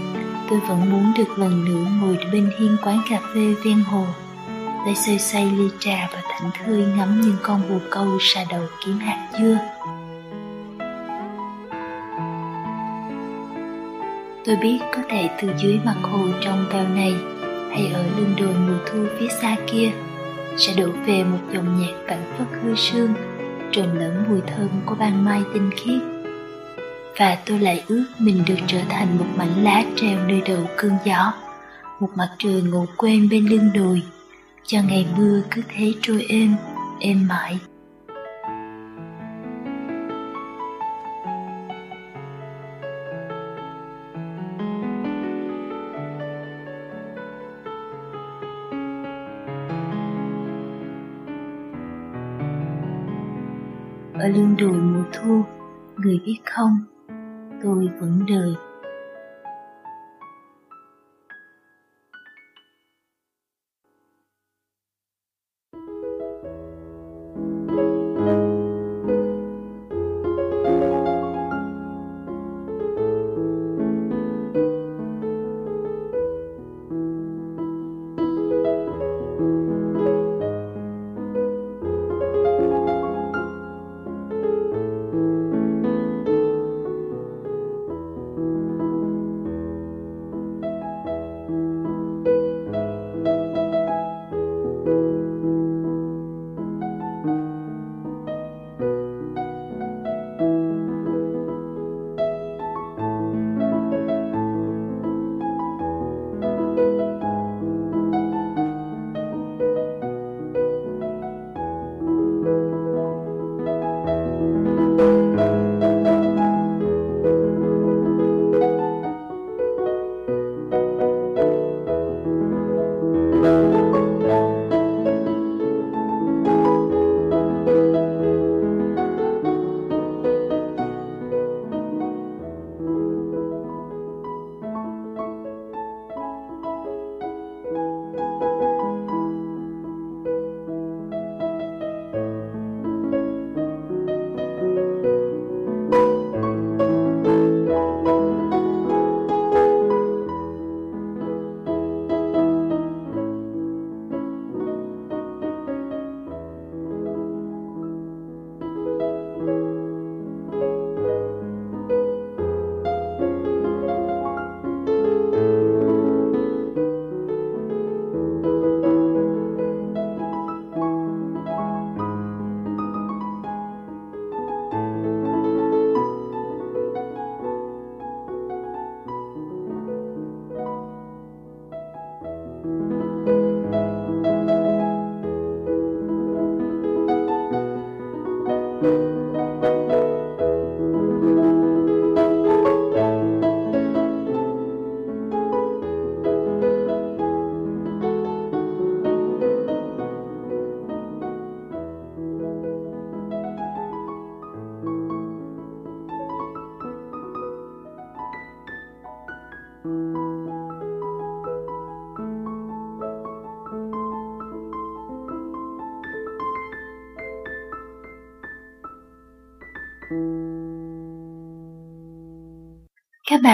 tôi 0.51 0.61
vẫn 0.61 0.91
muốn 0.91 1.13
được 1.19 1.39
lần 1.39 1.65
nữa 1.65 1.91
ngồi 2.01 2.19
bên 2.33 2.51
hiên 2.59 2.77
quán 2.83 2.99
cà 3.11 3.21
phê 3.35 3.55
ven 3.65 3.85
hồ 3.85 4.07
tay 4.85 4.95
xoay 4.95 5.19
xoay 5.19 5.51
ly 5.51 5.69
trà 5.79 6.09
và 6.13 6.23
thảnh 6.31 6.51
thơi 6.55 6.85
ngắm 6.97 7.21
những 7.21 7.37
con 7.43 7.63
bồ 7.69 7.79
câu 7.91 8.19
xà 8.21 8.45
đầu 8.51 8.63
kiếm 8.85 8.99
hạt 8.99 9.29
dưa. 9.39 9.59
Tôi 14.45 14.57
biết 14.57 14.79
có 14.93 15.03
thể 15.09 15.31
từ 15.41 15.49
dưới 15.63 15.81
mặt 15.85 15.97
hồ 16.03 16.27
trong 16.41 16.67
veo 16.73 16.89
này 16.89 17.15
hay 17.71 17.91
ở 17.95 18.03
lưng 18.03 18.35
đồi 18.37 18.55
mùa 18.69 18.79
thu 18.87 18.99
phía 19.19 19.29
xa 19.29 19.57
kia 19.67 19.91
sẽ 20.57 20.75
đổ 20.77 20.89
về 21.07 21.25
một 21.25 21.39
dòng 21.53 21.81
nhạc 21.81 21.95
vạn 22.09 22.25
phất 22.39 22.47
hư 22.63 22.75
sương, 22.75 23.15
trộn 23.73 23.99
lẫn 23.99 24.25
mùi 24.29 24.41
thơm 24.41 24.69
của 24.87 24.95
ban 24.95 25.25
mai 25.25 25.43
tinh 25.55 25.71
khiết 25.77 26.14
và 27.19 27.39
tôi 27.47 27.59
lại 27.59 27.85
ước 27.89 28.05
mình 28.19 28.43
được 28.47 28.59
trở 28.67 28.79
thành 28.89 29.19
một 29.19 29.27
mảnh 29.37 29.65
lá 29.65 29.85
treo 29.97 30.29
nơi 30.29 30.43
đầu 30.49 30.67
cơn 30.77 30.93
gió, 31.05 31.33
một 32.01 32.11
mặt 32.15 32.31
trời 32.39 32.63
ngủ 32.63 32.87
quên 32.97 33.29
bên 33.29 33.47
lưng 33.47 33.71
đồi. 33.75 34.03
Cho 34.67 34.79
ngày 34.89 35.07
mưa 35.17 35.43
cứ 35.51 35.63
thế 35.69 35.93
trôi 36.01 36.27
êm 36.29 36.55
êm 37.01 37.29
mãi. 37.29 37.59
Ở 54.15 54.29
lưng 54.29 54.55
đồi 54.59 54.73
mùa 54.73 55.05
thu, 55.13 55.45
người 55.97 56.21
biết 56.25 56.39
không? 56.45 56.94
Tôi 57.65 57.89
vẫn 58.01 58.27
đời. 58.29 58.55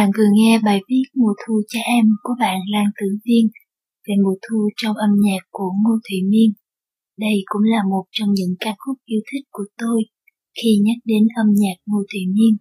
Bạn 0.00 0.10
vừa 0.18 0.30
nghe 0.34 0.58
bài 0.64 0.80
viết 0.88 1.02
Mùa 1.14 1.34
thu 1.46 1.54
cho 1.68 1.80
em 1.80 2.04
của 2.22 2.34
bạn 2.40 2.58
Lan 2.72 2.86
Tử 3.00 3.06
Viên 3.24 3.48
về 4.08 4.14
mùa 4.24 4.36
thu 4.44 4.68
trong 4.76 4.96
âm 4.96 5.10
nhạc 5.24 5.42
của 5.50 5.70
Ngô 5.82 5.94
Thụy 6.04 6.18
Miên. 6.30 6.50
Đây 7.18 7.36
cũng 7.44 7.62
là 7.62 7.82
một 7.90 8.04
trong 8.10 8.28
những 8.32 8.54
ca 8.60 8.74
khúc 8.78 8.96
yêu 9.04 9.20
thích 9.32 9.44
của 9.50 9.64
tôi 9.78 10.02
khi 10.62 10.70
nhắc 10.84 10.96
đến 11.04 11.22
âm 11.36 11.46
nhạc 11.54 11.76
Ngô 11.86 11.98
Thụy 12.12 12.20
Miên. 12.34 12.56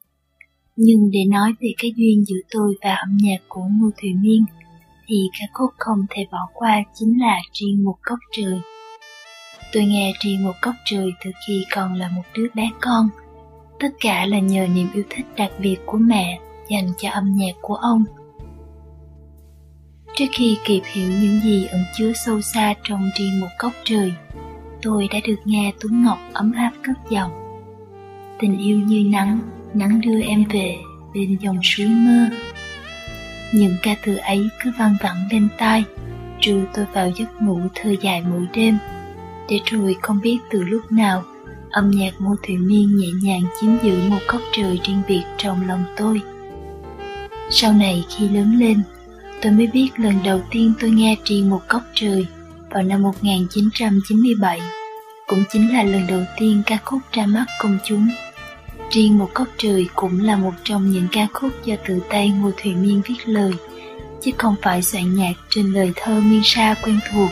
Nhưng 0.75 1.09
để 1.11 1.19
nói 1.29 1.53
về 1.61 1.69
cái 1.77 1.91
duyên 1.97 2.25
giữa 2.25 2.41
tôi 2.51 2.73
và 2.81 2.95
âm 2.95 3.17
nhạc 3.21 3.41
của 3.47 3.61
Ngô 3.71 3.89
Thụy 4.01 4.09
Miên, 4.13 4.45
thì 5.07 5.17
ca 5.39 5.45
khúc 5.53 5.69
không 5.77 5.99
thể 6.09 6.25
bỏ 6.31 6.43
qua 6.53 6.83
chính 6.93 7.21
là 7.21 7.41
Riêng 7.53 7.83
một 7.83 7.95
cốc 8.01 8.19
trời. 8.37 8.59
Tôi 9.73 9.85
nghe 9.85 10.13
Riêng 10.23 10.43
một 10.43 10.55
cốc 10.61 10.75
trời 10.85 11.11
từ 11.23 11.31
khi 11.47 11.63
còn 11.75 11.93
là 11.93 12.09
một 12.09 12.23
đứa 12.35 12.47
bé 12.55 12.69
con. 12.81 13.09
Tất 13.79 13.91
cả 13.99 14.25
là 14.25 14.39
nhờ 14.39 14.67
niềm 14.75 14.87
yêu 14.93 15.03
thích 15.09 15.25
đặc 15.37 15.51
biệt 15.61 15.77
của 15.85 15.97
mẹ 15.97 16.39
dành 16.69 16.91
cho 16.97 17.09
âm 17.09 17.35
nhạc 17.35 17.55
của 17.61 17.75
ông. 17.75 18.03
Trước 20.15 20.25
khi 20.31 20.57
kịp 20.65 20.81
hiểu 20.85 21.09
những 21.09 21.39
gì 21.43 21.65
ẩn 21.65 21.81
chứa 21.97 22.11
sâu 22.25 22.41
xa 22.41 22.73
trong 22.83 23.09
Riêng 23.17 23.39
một 23.39 23.47
góc 23.59 23.73
trời, 23.83 24.13
tôi 24.81 25.07
đã 25.11 25.19
được 25.27 25.39
nghe 25.45 25.73
Tuấn 25.79 26.03
Ngọc 26.03 26.19
ấm 26.33 26.51
áp 26.51 26.71
cất 26.83 26.97
giọng. 27.09 27.31
Tình 28.39 28.57
yêu 28.57 28.79
như 28.79 29.03
nắng, 29.11 29.39
nắng 29.73 30.01
đưa 30.01 30.21
em 30.21 30.43
về 30.49 30.77
bên 31.13 31.37
dòng 31.41 31.59
suối 31.63 31.87
mơ. 31.87 32.29
Những 33.53 33.75
ca 33.81 33.95
từ 34.05 34.15
ấy 34.15 34.49
cứ 34.63 34.71
vang 34.79 34.95
vẳng 35.01 35.27
bên 35.31 35.47
tai, 35.57 35.83
trừ 36.39 36.65
tôi 36.73 36.85
vào 36.93 37.11
giấc 37.15 37.41
ngủ 37.41 37.59
thơ 37.75 37.95
dài 38.01 38.23
mỗi 38.29 38.47
đêm. 38.53 38.77
Để 39.49 39.59
rồi 39.65 39.95
không 40.01 40.19
biết 40.21 40.37
từ 40.49 40.63
lúc 40.63 40.91
nào, 40.91 41.23
âm 41.69 41.91
nhạc 41.91 42.13
Ngô 42.19 42.35
Thụy 42.47 42.57
Miên 42.57 42.97
nhẹ 42.97 43.07
nhàng 43.23 43.41
chiếm 43.61 43.71
giữ 43.83 44.09
một 44.09 44.19
góc 44.27 44.41
trời 44.51 44.79
riêng 44.83 45.01
biệt 45.07 45.23
trong 45.37 45.67
lòng 45.67 45.83
tôi. 45.97 46.21
Sau 47.51 47.73
này 47.73 48.05
khi 48.09 48.29
lớn 48.29 48.59
lên, 48.59 48.81
tôi 49.41 49.51
mới 49.51 49.67
biết 49.67 49.89
lần 49.97 50.15
đầu 50.23 50.41
tiên 50.51 50.73
tôi 50.79 50.89
nghe 50.89 51.15
riêng 51.25 51.49
một 51.49 51.61
góc 51.69 51.83
trời 51.93 52.25
vào 52.69 52.83
năm 52.83 53.01
1997, 53.01 54.59
cũng 55.27 55.43
chính 55.51 55.73
là 55.73 55.83
lần 55.83 56.07
đầu 56.07 56.21
tiên 56.37 56.61
ca 56.65 56.77
khúc 56.85 56.99
ra 57.11 57.25
mắt 57.25 57.45
công 57.59 57.77
chúng. 57.85 58.07
Riêng 58.91 59.17
một 59.17 59.29
góc 59.35 59.47
trời 59.57 59.87
cũng 59.95 60.19
là 60.19 60.35
một 60.35 60.53
trong 60.63 60.91
những 60.91 61.07
ca 61.11 61.27
khúc 61.33 61.51
do 61.65 61.75
tự 61.87 61.99
tay 62.09 62.29
Ngô 62.29 62.51
Thụy 62.63 62.75
Miên 62.75 63.01
viết 63.05 63.17
lời, 63.25 63.53
chứ 64.21 64.31
không 64.37 64.55
phải 64.61 64.81
soạn 64.81 65.15
nhạc 65.15 65.33
trên 65.49 65.71
lời 65.71 65.93
thơ 65.95 66.19
Miên 66.19 66.41
Sa 66.43 66.75
quen 66.83 66.99
thuộc. 67.11 67.29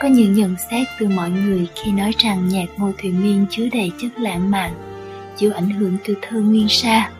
Có 0.00 0.08
những 0.08 0.34
nhận 0.34 0.56
xét 0.70 0.88
từ 0.98 1.08
mọi 1.08 1.30
người 1.30 1.66
khi 1.74 1.92
nói 1.92 2.12
rằng 2.18 2.48
nhạc 2.48 2.66
Ngô 2.76 2.92
Thụy 3.02 3.10
Miên 3.10 3.46
chứa 3.50 3.66
đầy 3.72 3.92
chất 4.00 4.08
lãng 4.18 4.50
mạn, 4.50 4.72
chịu 5.36 5.52
ảnh 5.52 5.70
hưởng 5.70 5.96
từ 6.04 6.14
thơ 6.22 6.40
Nguyên 6.40 6.68
Sa. 6.68 7.10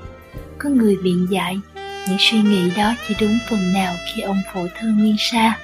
Có 0.58 0.68
người 0.68 0.96
biện 1.02 1.26
giải, 1.30 1.58
những 2.08 2.18
suy 2.20 2.42
nghĩ 2.42 2.70
đó 2.76 2.94
chỉ 3.08 3.14
đúng 3.20 3.38
phần 3.50 3.72
nào 3.72 3.94
khi 4.14 4.22
ông 4.22 4.42
phổ 4.52 4.60
thơ 4.78 4.88
Nguyên 4.88 5.16
Sa. 5.18 5.58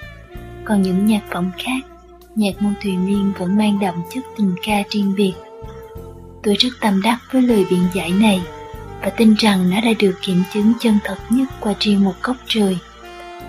Còn 0.65 0.83
những 0.83 1.07
nhạc 1.07 1.23
phẩm 1.33 1.51
khác, 1.59 1.87
nhạc 2.35 2.63
môn 2.63 2.75
tùy 2.85 2.97
Miên 2.97 3.33
vẫn 3.39 3.57
mang 3.57 3.79
đậm 3.79 3.95
chất 4.15 4.25
tình 4.37 4.55
ca 4.67 4.83
riêng 4.91 5.15
biệt 5.17 5.33
Tôi 6.47 6.57
rất 6.59 6.69
tâm 6.81 7.03
đắc 7.03 7.19
với 7.33 7.43
lời 7.43 7.67
biện 7.71 7.89
giải 7.95 8.11
này 8.11 8.43
và 9.03 9.11
tin 9.11 9.35
rằng 9.35 9.71
nó 9.71 9.81
đã 9.81 9.91
được 9.99 10.13
kiểm 10.23 10.43
chứng 10.53 10.73
chân 10.81 10.99
thật 11.05 11.19
nhất 11.31 11.49
qua 11.61 11.75
riêng 11.81 12.05
một 12.05 12.15
góc 12.23 12.37
trời. 12.47 12.79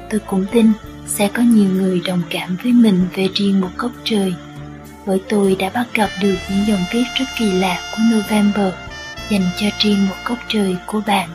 Tôi 0.09 0.19
cũng 0.19 0.45
tin 0.51 0.71
sẽ 1.07 1.27
có 1.27 1.43
nhiều 1.43 1.69
người 1.69 2.01
đồng 2.05 2.21
cảm 2.29 2.57
với 2.63 2.73
mình 2.73 3.07
về 3.15 3.27
riêng 3.35 3.61
một 3.61 3.69
góc 3.77 3.91
trời. 4.03 4.33
Bởi 5.05 5.21
tôi 5.29 5.55
đã 5.59 5.69
bắt 5.69 5.87
gặp 5.93 6.09
được 6.21 6.35
những 6.49 6.65
dòng 6.67 6.83
viết 6.91 7.03
rất 7.15 7.25
kỳ 7.37 7.51
lạ 7.51 7.79
của 7.91 8.03
November 8.13 8.73
dành 9.29 9.49
cho 9.57 9.67
riêng 9.79 10.07
một 10.07 10.15
góc 10.25 10.37
trời 10.47 10.75
của 10.85 11.01
bạn. 11.07 11.29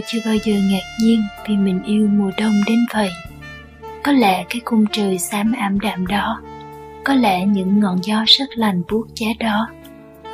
Tôi 0.00 0.06
chưa 0.06 0.30
bao 0.30 0.36
giờ 0.44 0.54
ngạc 0.70 0.84
nhiên 1.00 1.22
vì 1.46 1.56
mình 1.56 1.82
yêu 1.82 2.08
mùa 2.08 2.30
đông 2.36 2.52
đến 2.66 2.78
vậy. 2.92 3.10
Có 4.04 4.12
lẽ 4.12 4.44
cái 4.50 4.60
khung 4.64 4.84
trời 4.92 5.18
xám 5.18 5.52
ảm 5.52 5.80
đạm 5.80 6.06
đó, 6.06 6.42
có 7.04 7.14
lẽ 7.14 7.46
những 7.46 7.80
ngọn 7.80 7.98
gió 8.02 8.24
rất 8.26 8.44
lành 8.54 8.82
buốt 8.90 9.06
giá 9.14 9.28
đó, 9.38 9.68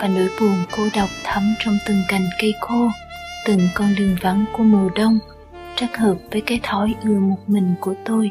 và 0.01 0.09
nỗi 0.09 0.29
buồn 0.41 0.57
cô 0.77 0.89
độc 0.95 1.09
thấm 1.25 1.55
trong 1.59 1.79
từng 1.87 1.97
cành 2.09 2.27
cây 2.41 2.55
khô, 2.61 2.91
từng 3.47 3.61
con 3.75 3.95
đường 3.95 4.17
vắng 4.21 4.45
của 4.53 4.63
mùa 4.63 4.89
đông, 4.95 5.19
rất 5.77 5.97
hợp 5.97 6.15
với 6.31 6.41
cái 6.41 6.61
thói 6.63 6.95
ưa 7.05 7.19
một 7.19 7.39
mình 7.47 7.75
của 7.81 7.95
tôi. 8.05 8.31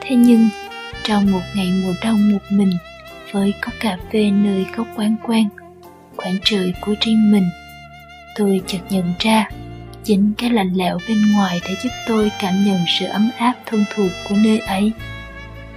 Thế 0.00 0.16
nhưng, 0.16 0.48
trong 1.02 1.32
một 1.32 1.42
ngày 1.56 1.68
mùa 1.84 1.94
đông 2.02 2.32
một 2.32 2.42
mình, 2.50 2.70
với 3.32 3.54
cốc 3.62 3.74
cà 3.80 3.98
phê 4.12 4.30
nơi 4.30 4.66
góc 4.76 4.86
quán 4.96 5.16
quen 5.22 5.48
khoảng 6.16 6.36
trời 6.44 6.74
của 6.80 6.94
riêng 7.00 7.32
mình, 7.32 7.44
tôi 8.34 8.60
chợt 8.66 8.78
nhận 8.90 9.12
ra, 9.18 9.48
chính 10.04 10.32
cái 10.38 10.50
lạnh 10.50 10.72
lẽo 10.74 10.98
bên 11.08 11.32
ngoài 11.32 11.60
đã 11.64 11.70
giúp 11.82 11.90
tôi 12.08 12.30
cảm 12.40 12.64
nhận 12.64 12.78
sự 12.98 13.06
ấm 13.06 13.30
áp 13.38 13.54
thân 13.66 13.84
thuộc 13.94 14.10
của 14.28 14.34
nơi 14.44 14.58
ấy. 14.58 14.92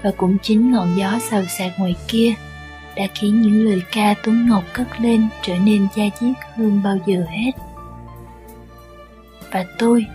Và 0.02 0.12
cũng 0.18 0.38
chính 0.42 0.72
ngọn 0.72 0.98
gió 0.98 1.20
xào 1.30 1.46
xạc 1.46 1.80
ngoài 1.80 1.96
kia 2.08 2.34
đã 2.96 3.04
khiến 3.16 3.42
những 3.42 3.66
lời 3.66 3.82
ca 3.92 4.14
tuấn 4.24 4.50
ngọc 4.50 4.64
cất 4.74 5.02
lên 5.02 5.28
trở 5.42 5.58
nên 5.58 5.88
da 5.96 6.04
diết 6.20 6.36
hơn 6.56 6.82
bao 6.84 6.98
giờ 7.06 7.26
hết. 7.30 7.52
Và 9.52 9.66
tôi 9.78 10.06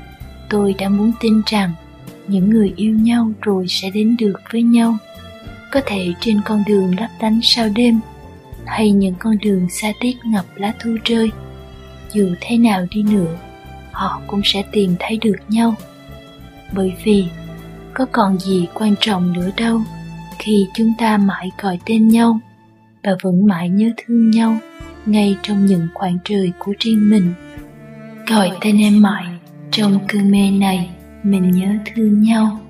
tôi 0.50 0.74
đã 0.78 0.88
muốn 0.88 1.12
tin 1.20 1.42
rằng 1.46 1.72
những 2.28 2.50
người 2.50 2.72
yêu 2.76 2.94
nhau 2.94 3.32
rồi 3.40 3.66
sẽ 3.68 3.90
đến 3.90 4.16
được 4.18 4.40
với 4.52 4.62
nhau. 4.62 4.96
Có 5.70 5.80
thể 5.86 6.14
trên 6.20 6.40
con 6.44 6.62
đường 6.66 6.98
lấp 7.00 7.10
lánh 7.20 7.40
sau 7.42 7.68
đêm 7.68 8.00
hay 8.66 8.90
những 8.90 9.14
con 9.18 9.38
đường 9.38 9.68
xa 9.70 9.92
tít 10.00 10.16
ngập 10.24 10.44
lá 10.56 10.74
thu 10.80 10.96
rơi 11.04 11.30
dù 12.12 12.34
thế 12.40 12.58
nào 12.58 12.86
đi 12.90 13.02
nữa, 13.02 13.36
họ 13.92 14.20
cũng 14.26 14.40
sẽ 14.44 14.62
tìm 14.72 14.94
thấy 14.98 15.18
được 15.22 15.36
nhau. 15.48 15.74
Bởi 16.72 16.92
vì, 17.04 17.26
có 17.94 18.06
còn 18.12 18.38
gì 18.38 18.66
quan 18.74 18.94
trọng 19.00 19.32
nữa 19.32 19.50
đâu 19.56 19.80
khi 20.38 20.66
chúng 20.74 20.92
ta 20.98 21.16
mãi 21.16 21.50
gọi 21.62 21.78
tên 21.86 22.08
nhau 22.08 22.40
và 23.02 23.16
vẫn 23.22 23.46
mãi 23.46 23.68
nhớ 23.68 23.90
thương 23.96 24.30
nhau 24.30 24.56
ngay 25.06 25.36
trong 25.42 25.66
những 25.66 25.88
khoảng 25.94 26.18
trời 26.24 26.52
của 26.58 26.72
riêng 26.80 27.10
mình. 27.10 27.34
Gọi 28.26 28.50
tên 28.60 28.78
em 28.78 29.02
mãi 29.02 29.24
trong 29.70 29.98
cơn 30.08 30.30
mê 30.30 30.50
này, 30.50 30.90
mình 31.22 31.50
nhớ 31.50 31.68
thương 31.94 32.22
nhau. 32.22 32.60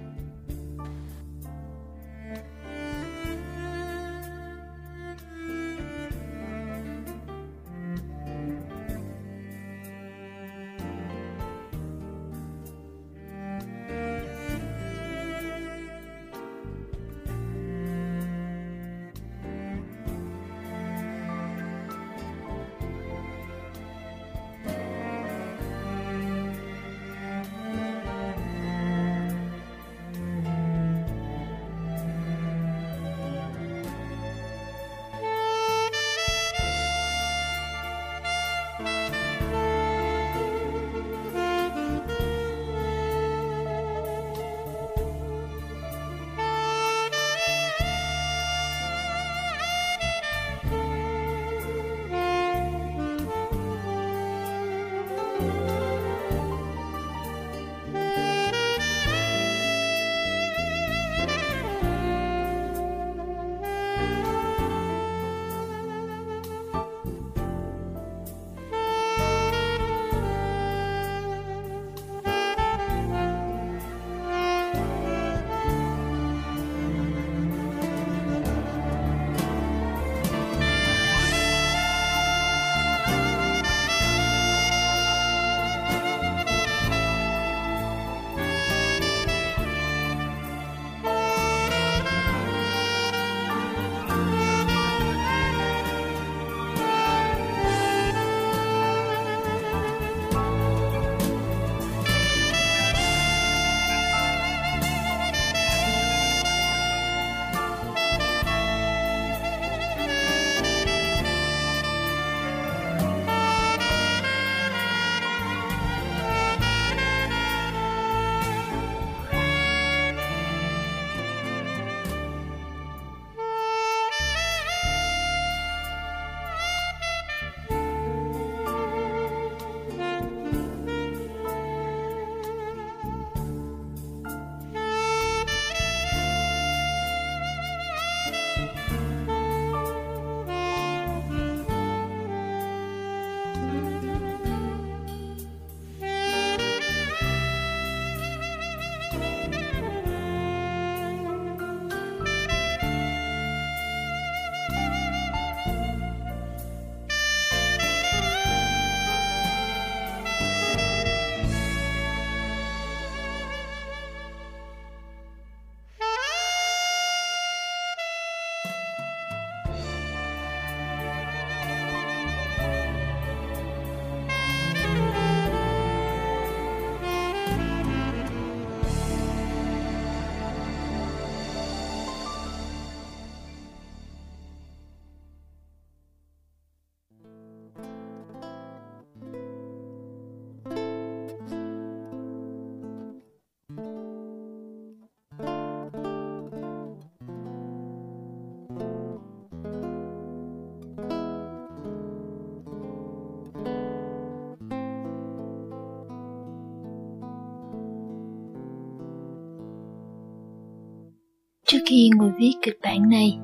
Trước 211.73 211.83
khi 211.87 212.11
ngồi 212.17 212.31
viết 212.39 212.53
kịch 212.63 212.79
bản 212.83 213.09
này, 213.09 213.39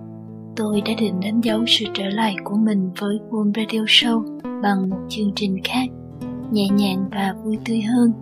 tôi 0.56 0.80
đã 0.80 0.92
định 0.98 1.20
đánh 1.20 1.40
dấu 1.40 1.64
sự 1.66 1.84
trở 1.94 2.04
lại 2.08 2.36
của 2.44 2.56
mình 2.56 2.90
với 2.98 3.18
World 3.30 3.52
Radio 3.56 3.80
Show 3.80 4.40
bằng 4.62 4.90
một 4.90 4.98
chương 5.08 5.32
trình 5.36 5.56
khác, 5.64 5.86
nhẹ 6.50 6.68
nhàng 6.68 7.04
và 7.10 7.34
vui 7.44 7.58
tươi 7.64 7.80
hơn. 7.80 8.12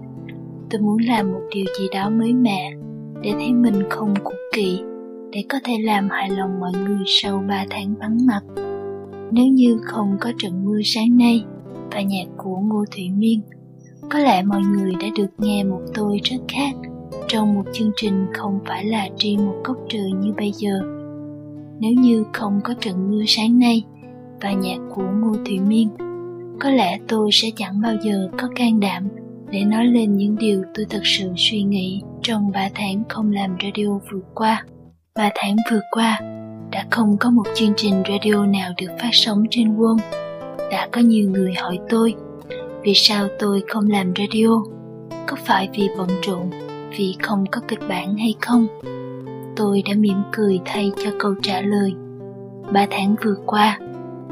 Tôi 0.71 0.81
muốn 0.81 0.97
làm 1.07 1.33
một 1.33 1.41
điều 1.55 1.65
gì 1.79 1.87
đó 1.95 2.11
mới 2.11 2.33
mẻ, 2.33 2.71
để 3.23 3.33
thấy 3.33 3.53
mình 3.53 3.83
không 3.91 4.15
cũ 4.25 4.33
kỵ, 4.55 4.81
để 5.33 5.45
có 5.49 5.59
thể 5.65 5.73
làm 5.81 6.09
hài 6.11 6.31
lòng 6.31 6.61
mọi 6.61 6.73
người 6.73 7.05
sau 7.07 7.45
3 7.49 7.65
tháng 7.71 7.95
vắng 7.95 8.27
mặt. 8.27 8.41
Nếu 9.31 9.47
như 9.47 9.79
không 9.83 10.17
có 10.21 10.33
trận 10.39 10.65
mưa 10.65 10.81
sáng 10.85 11.17
nay 11.17 11.45
và 11.93 12.01
nhạc 12.01 12.27
của 12.37 12.57
Ngô 12.57 12.85
Thủy 12.97 13.11
Miên, 13.17 13.41
có 14.11 14.19
lẽ 14.19 14.43
mọi 14.43 14.61
người 14.61 14.93
đã 15.01 15.09
được 15.17 15.31
nghe 15.39 15.65
một 15.65 15.81
tôi 15.95 16.21
rất 16.25 16.41
khác 16.49 16.75
trong 17.29 17.55
một 17.55 17.65
chương 17.73 17.91
trình 17.97 18.27
không 18.35 18.59
phải 18.67 18.85
là 18.85 19.09
riêng 19.19 19.47
một 19.47 19.57
cốc 19.65 19.77
trời 19.89 20.13
như 20.21 20.33
bây 20.37 20.53
giờ. 20.53 20.81
Nếu 21.81 21.93
như 21.93 22.25
không 22.33 22.61
có 22.65 22.75
trận 22.81 23.11
mưa 23.11 23.23
sáng 23.27 23.59
nay 23.59 23.85
và 24.41 24.53
nhạc 24.53 24.79
của 24.95 25.03
Ngô 25.03 25.33
Thủy 25.47 25.61
Miên, 25.61 25.89
có 26.61 26.71
lẽ 26.71 26.99
tôi 27.09 27.31
sẽ 27.33 27.49
chẳng 27.57 27.81
bao 27.81 27.95
giờ 28.03 28.29
có 28.39 28.49
can 28.57 28.81
đảm 28.81 29.09
để 29.51 29.65
nói 29.65 29.87
lên 29.87 30.17
những 30.17 30.37
điều 30.37 30.63
tôi 30.75 30.87
thật 30.91 31.01
sự 31.05 31.33
suy 31.37 31.63
nghĩ 31.63 32.03
trong 32.23 32.51
ba 32.53 32.69
tháng 32.75 33.03
không 33.09 33.33
làm 33.33 33.57
radio 33.63 33.99
vừa 34.13 34.21
qua. 34.35 34.65
Ba 35.15 35.31
tháng 35.35 35.57
vừa 35.71 35.81
qua, 35.91 36.19
đã 36.71 36.87
không 36.91 37.17
có 37.21 37.31
một 37.31 37.47
chương 37.55 37.73
trình 37.77 38.03
radio 38.09 38.47
nào 38.47 38.73
được 38.77 38.91
phát 38.99 39.11
sóng 39.13 39.45
trên 39.51 39.77
quân 39.77 39.97
Đã 40.71 40.89
có 40.93 41.01
nhiều 41.01 41.31
người 41.31 41.55
hỏi 41.55 41.79
tôi, 41.89 42.15
vì 42.83 42.93
sao 42.95 43.29
tôi 43.39 43.63
không 43.69 43.91
làm 43.91 44.13
radio? 44.19 44.63
Có 45.27 45.37
phải 45.45 45.69
vì 45.75 45.89
bận 45.99 46.09
rộn 46.23 46.51
vì 46.97 47.17
không 47.23 47.45
có 47.53 47.61
kịch 47.69 47.89
bản 47.89 48.17
hay 48.17 48.35
không. 48.41 48.67
Tôi 49.57 49.83
đã 49.89 49.95
mỉm 49.95 50.23
cười 50.33 50.61
thay 50.65 50.93
cho 51.05 51.11
câu 51.19 51.35
trả 51.43 51.61
lời. 51.61 51.93
Ba 52.73 52.87
tháng 52.91 53.15
vừa 53.25 53.37
qua, 53.47 53.79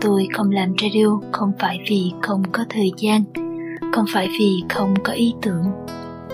tôi 0.00 0.28
không 0.32 0.50
làm 0.50 0.74
radio 0.82 1.20
không 1.32 1.52
phải 1.58 1.80
vì 1.88 2.12
không 2.22 2.42
có 2.52 2.64
thời 2.68 2.92
gian, 2.96 3.22
không 3.92 4.04
phải 4.12 4.28
vì 4.38 4.62
không 4.68 4.94
có 5.04 5.12
ý 5.12 5.34
tưởng. 5.42 5.64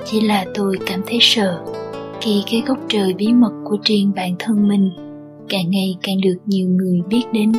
Chỉ 0.04 0.20
là 0.20 0.44
tôi 0.54 0.78
cảm 0.86 1.00
thấy 1.06 1.18
sợ 1.20 1.64
khi 2.20 2.42
cái 2.50 2.62
góc 2.66 2.78
trời 2.88 3.14
bí 3.14 3.32
mật 3.32 3.52
của 3.64 3.76
riêng 3.84 4.12
bản 4.16 4.34
thân 4.38 4.68
mình 4.68 4.90
càng 5.48 5.70
ngày 5.70 5.96
càng 6.02 6.20
được 6.20 6.36
nhiều 6.46 6.68
người 6.68 7.00
biết 7.08 7.22
đến. 7.32 7.52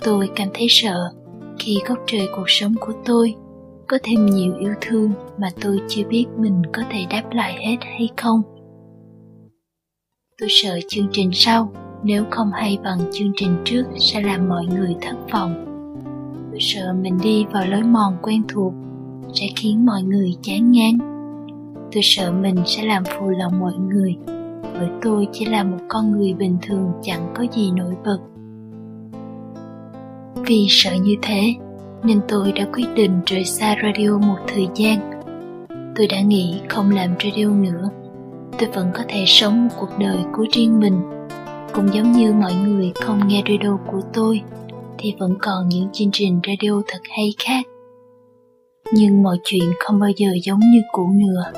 Tôi 0.00 0.30
cảm 0.36 0.48
thấy 0.54 0.66
sợ 0.70 1.12
khi 1.58 1.78
góc 1.88 1.98
trời 2.06 2.28
cuộc 2.36 2.50
sống 2.50 2.74
của 2.80 2.92
tôi 3.04 3.34
có 3.92 3.98
thêm 4.02 4.26
nhiều 4.26 4.54
yêu 4.58 4.74
thương 4.80 5.10
mà 5.38 5.48
tôi 5.60 5.80
chưa 5.88 6.02
biết 6.08 6.26
mình 6.38 6.62
có 6.72 6.82
thể 6.90 7.06
đáp 7.10 7.22
lại 7.32 7.54
hết 7.66 7.76
hay 7.80 8.08
không. 8.16 8.42
Tôi 10.40 10.48
sợ 10.50 10.78
chương 10.88 11.06
trình 11.12 11.30
sau, 11.32 11.72
nếu 12.02 12.24
không 12.30 12.50
hay 12.52 12.78
bằng 12.84 12.98
chương 13.12 13.32
trình 13.36 13.56
trước, 13.64 13.82
sẽ 13.98 14.20
làm 14.20 14.48
mọi 14.48 14.66
người 14.66 14.96
thất 15.00 15.16
vọng. 15.32 15.54
Tôi 16.50 16.60
sợ 16.60 16.92
mình 17.02 17.18
đi 17.22 17.44
vào 17.52 17.66
lối 17.66 17.82
mòn 17.82 18.16
quen 18.22 18.42
thuộc, 18.48 18.72
sẽ 19.34 19.46
khiến 19.56 19.86
mọi 19.86 20.02
người 20.02 20.34
chán 20.42 20.70
ngán. 20.70 20.98
Tôi 21.92 22.02
sợ 22.02 22.32
mình 22.32 22.56
sẽ 22.66 22.84
làm 22.84 23.04
phù 23.04 23.28
lòng 23.28 23.60
mọi 23.60 23.74
người, 23.74 24.16
bởi 24.78 24.88
tôi 25.02 25.28
chỉ 25.32 25.44
là 25.44 25.64
một 25.64 25.78
con 25.88 26.12
người 26.12 26.34
bình 26.34 26.58
thường, 26.62 26.92
chẳng 27.02 27.32
có 27.34 27.44
gì 27.52 27.70
nổi 27.70 27.94
bật. 28.04 28.18
Vì 30.46 30.66
sợ 30.68 30.94
như 30.94 31.16
thế 31.22 31.54
nên 32.04 32.20
tôi 32.28 32.52
đã 32.52 32.66
quyết 32.72 32.86
định 32.94 33.20
rời 33.26 33.44
xa 33.44 33.76
radio 33.82 34.18
một 34.18 34.38
thời 34.46 34.68
gian. 34.74 35.20
Tôi 35.96 36.06
đã 36.06 36.20
nghĩ 36.20 36.60
không 36.68 36.90
làm 36.90 37.14
radio 37.24 37.48
nữa, 37.48 37.88
tôi 38.58 38.68
vẫn 38.68 38.90
có 38.94 39.02
thể 39.08 39.24
sống 39.26 39.64
một 39.64 39.74
cuộc 39.80 39.98
đời 39.98 40.18
của 40.32 40.46
riêng 40.52 40.80
mình. 40.80 41.00
Cũng 41.72 41.94
giống 41.94 42.12
như 42.12 42.32
mọi 42.32 42.54
người 42.54 42.92
không 42.94 43.28
nghe 43.28 43.42
radio 43.48 43.78
của 43.86 44.00
tôi, 44.12 44.40
thì 44.98 45.14
vẫn 45.18 45.36
còn 45.40 45.68
những 45.68 45.88
chương 45.92 46.10
trình 46.12 46.40
radio 46.46 46.82
thật 46.88 47.00
hay 47.16 47.34
khác. 47.38 47.66
Nhưng 48.94 49.22
mọi 49.22 49.38
chuyện 49.44 49.72
không 49.78 50.00
bao 50.00 50.10
giờ 50.16 50.28
giống 50.42 50.60
như 50.60 50.82
cũ 50.92 51.10
nữa. 51.12 51.52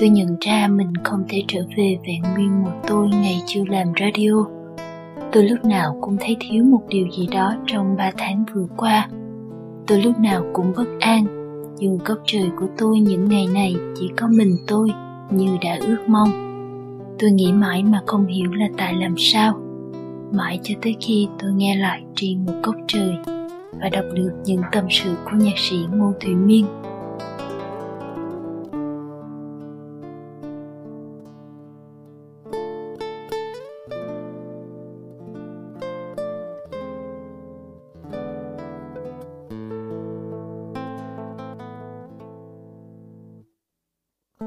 Tôi 0.00 0.08
nhận 0.08 0.36
ra 0.40 0.68
mình 0.68 0.92
không 1.04 1.24
thể 1.28 1.44
trở 1.48 1.60
về 1.76 1.98
vẹn 2.06 2.34
nguyên 2.34 2.62
một 2.62 2.72
tôi 2.86 3.08
ngày 3.08 3.42
chưa 3.46 3.64
làm 3.68 3.86
radio. 4.00 4.46
Tôi 5.32 5.44
lúc 5.44 5.64
nào 5.64 5.98
cũng 6.00 6.16
thấy 6.20 6.36
thiếu 6.40 6.64
một 6.64 6.80
điều 6.88 7.06
gì 7.10 7.26
đó 7.32 7.54
trong 7.66 7.96
ba 7.96 8.10
tháng 8.18 8.44
vừa 8.54 8.66
qua. 8.76 9.08
Tôi 9.86 10.02
lúc 10.02 10.18
nào 10.18 10.44
cũng 10.52 10.72
bất 10.76 10.86
an, 11.00 11.26
dù 11.78 11.98
góc 12.04 12.18
trời 12.26 12.50
của 12.60 12.66
tôi 12.78 13.00
những 13.00 13.28
ngày 13.28 13.46
này 13.54 13.74
chỉ 13.94 14.10
có 14.16 14.28
mình 14.28 14.56
tôi 14.66 14.88
như 15.30 15.56
đã 15.62 15.78
ước 15.80 16.08
mong. 16.08 16.30
Tôi 17.18 17.30
nghĩ 17.30 17.52
mãi 17.52 17.82
mà 17.82 18.00
không 18.06 18.26
hiểu 18.26 18.52
là 18.52 18.68
tại 18.76 18.94
làm 18.94 19.14
sao. 19.18 19.60
Mãi 20.32 20.60
cho 20.62 20.74
tới 20.82 20.96
khi 21.00 21.28
tôi 21.38 21.52
nghe 21.52 21.76
lại 21.76 22.02
riêng 22.16 22.44
một 22.46 22.54
góc 22.62 22.76
trời 22.86 23.16
và 23.80 23.88
đọc 23.92 24.04
được 24.14 24.32
những 24.44 24.62
tâm 24.72 24.84
sự 24.90 25.14
của 25.24 25.36
nhạc 25.36 25.58
sĩ 25.58 25.76
Ngô 25.92 26.12
Thủy 26.20 26.34
Miên 26.34 26.66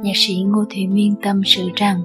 nhạc 0.03 0.15
sĩ 0.15 0.43
Ngô 0.43 0.65
Thủy 0.69 0.87
Miên 0.87 1.15
tâm 1.21 1.41
sự 1.45 1.69
rằng 1.75 2.01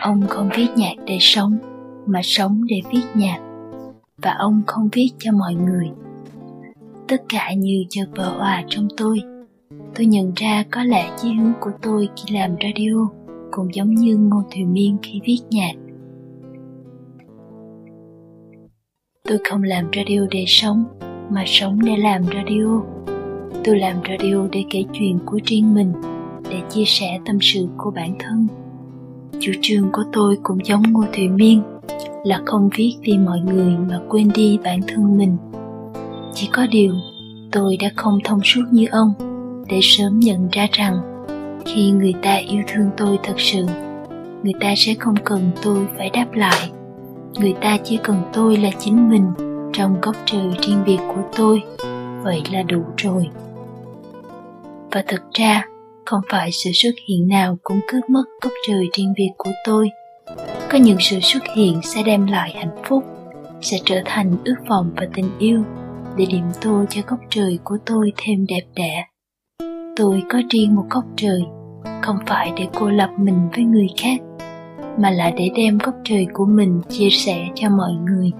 ông 0.00 0.26
không 0.28 0.48
viết 0.56 0.66
nhạc 0.76 0.94
để 1.06 1.16
sống, 1.20 1.58
mà 2.06 2.20
sống 2.22 2.60
để 2.68 2.80
viết 2.92 3.02
nhạc, 3.14 3.38
và 4.22 4.34
ông 4.38 4.62
không 4.66 4.88
viết 4.92 5.10
cho 5.18 5.32
mọi 5.32 5.54
người. 5.54 5.90
Tất 7.08 7.22
cả 7.28 7.52
như 7.56 7.84
chợt 7.88 8.06
vỡ 8.16 8.34
hòa 8.38 8.64
trong 8.68 8.88
tôi. 8.96 9.18
Tôi 9.94 10.06
nhận 10.06 10.32
ra 10.36 10.64
có 10.70 10.82
lẽ 10.84 11.10
chí 11.16 11.32
hướng 11.32 11.52
của 11.60 11.70
tôi 11.82 12.08
khi 12.16 12.34
làm 12.34 12.50
radio 12.62 13.08
cũng 13.50 13.74
giống 13.74 13.94
như 13.94 14.16
Ngô 14.16 14.42
Thủy 14.54 14.64
Miên 14.64 14.96
khi 15.02 15.20
viết 15.24 15.40
nhạc. 15.50 15.72
Tôi 19.28 19.38
không 19.50 19.62
làm 19.62 19.90
radio 19.96 20.20
để 20.30 20.44
sống, 20.46 20.84
mà 21.30 21.44
sống 21.46 21.78
để 21.84 21.96
làm 21.96 22.22
radio. 22.24 22.82
Tôi 23.64 23.78
làm 23.78 23.96
radio 24.08 24.46
để 24.52 24.64
kể 24.70 24.84
chuyện 24.92 25.18
của 25.26 25.38
riêng 25.44 25.74
mình 25.74 25.92
để 26.52 26.60
chia 26.70 26.84
sẻ 26.86 27.18
tâm 27.26 27.38
sự 27.40 27.66
của 27.76 27.90
bản 27.90 28.14
thân. 28.18 28.46
Chủ 29.40 29.52
trương 29.62 29.92
của 29.92 30.02
tôi 30.12 30.38
cũng 30.42 30.58
giống 30.64 30.82
ngô 30.92 31.04
Thụy 31.12 31.28
miên, 31.28 31.62
là 32.24 32.40
không 32.46 32.68
viết 32.76 32.96
vì 33.02 33.18
mọi 33.18 33.40
người 33.40 33.76
mà 33.88 34.00
quên 34.08 34.28
đi 34.34 34.58
bản 34.64 34.80
thân 34.88 35.18
mình. 35.18 35.36
Chỉ 36.34 36.48
có 36.52 36.66
điều, 36.70 36.94
tôi 37.52 37.76
đã 37.76 37.90
không 37.96 38.18
thông 38.24 38.40
suốt 38.44 38.62
như 38.70 38.86
ông, 38.90 39.12
để 39.68 39.78
sớm 39.82 40.20
nhận 40.20 40.48
ra 40.52 40.66
rằng, 40.72 41.26
khi 41.66 41.90
người 41.90 42.14
ta 42.22 42.34
yêu 42.34 42.62
thương 42.66 42.90
tôi 42.96 43.18
thật 43.22 43.34
sự, 43.36 43.66
người 44.42 44.54
ta 44.60 44.74
sẽ 44.76 44.94
không 44.94 45.14
cần 45.24 45.50
tôi 45.62 45.86
phải 45.98 46.10
đáp 46.10 46.26
lại. 46.34 46.70
Người 47.40 47.54
ta 47.60 47.78
chỉ 47.84 47.98
cần 48.02 48.16
tôi 48.32 48.56
là 48.56 48.70
chính 48.78 49.10
mình 49.10 49.24
trong 49.72 50.00
góc 50.02 50.16
trời 50.24 50.46
riêng 50.60 50.82
biệt 50.86 50.98
của 51.08 51.22
tôi. 51.36 51.62
Vậy 52.22 52.42
là 52.52 52.62
đủ 52.62 52.82
rồi. 52.96 53.28
Và 54.90 55.04
thực 55.08 55.22
ra 55.32 55.66
không 56.06 56.20
phải 56.30 56.52
sự 56.52 56.70
xuất 56.74 56.94
hiện 57.08 57.28
nào 57.28 57.58
cũng 57.62 57.80
cướp 57.88 58.10
mất 58.10 58.24
cốc 58.40 58.52
trời 58.68 58.88
riêng 58.96 59.12
biệt 59.16 59.30
của 59.36 59.50
tôi. 59.64 59.88
Có 60.70 60.78
những 60.78 60.98
sự 61.00 61.20
xuất 61.20 61.42
hiện 61.56 61.80
sẽ 61.82 62.02
đem 62.02 62.26
lại 62.26 62.52
hạnh 62.54 62.82
phúc, 62.88 63.04
sẽ 63.60 63.78
trở 63.84 64.02
thành 64.04 64.36
ước 64.44 64.56
vọng 64.68 64.90
và 64.96 65.08
tình 65.14 65.30
yêu 65.38 65.64
để 66.16 66.26
điểm 66.26 66.44
tô 66.60 66.84
cho 66.90 67.02
góc 67.06 67.18
trời 67.30 67.58
của 67.64 67.76
tôi 67.86 68.12
thêm 68.16 68.46
đẹp 68.46 68.64
đẽ. 68.74 69.04
Tôi 69.96 70.22
có 70.30 70.38
riêng 70.50 70.74
một 70.74 70.84
góc 70.90 71.04
trời, 71.16 71.42
không 72.02 72.16
phải 72.26 72.52
để 72.56 72.66
cô 72.74 72.88
lập 72.90 73.10
mình 73.18 73.48
với 73.54 73.64
người 73.64 73.86
khác, 73.96 74.20
mà 74.98 75.10
là 75.10 75.30
để 75.30 75.50
đem 75.56 75.78
góc 75.78 75.94
trời 76.04 76.26
của 76.32 76.46
mình 76.46 76.80
chia 76.88 77.10
sẻ 77.10 77.48
cho 77.54 77.68
mọi 77.68 77.92
người, 77.92 78.30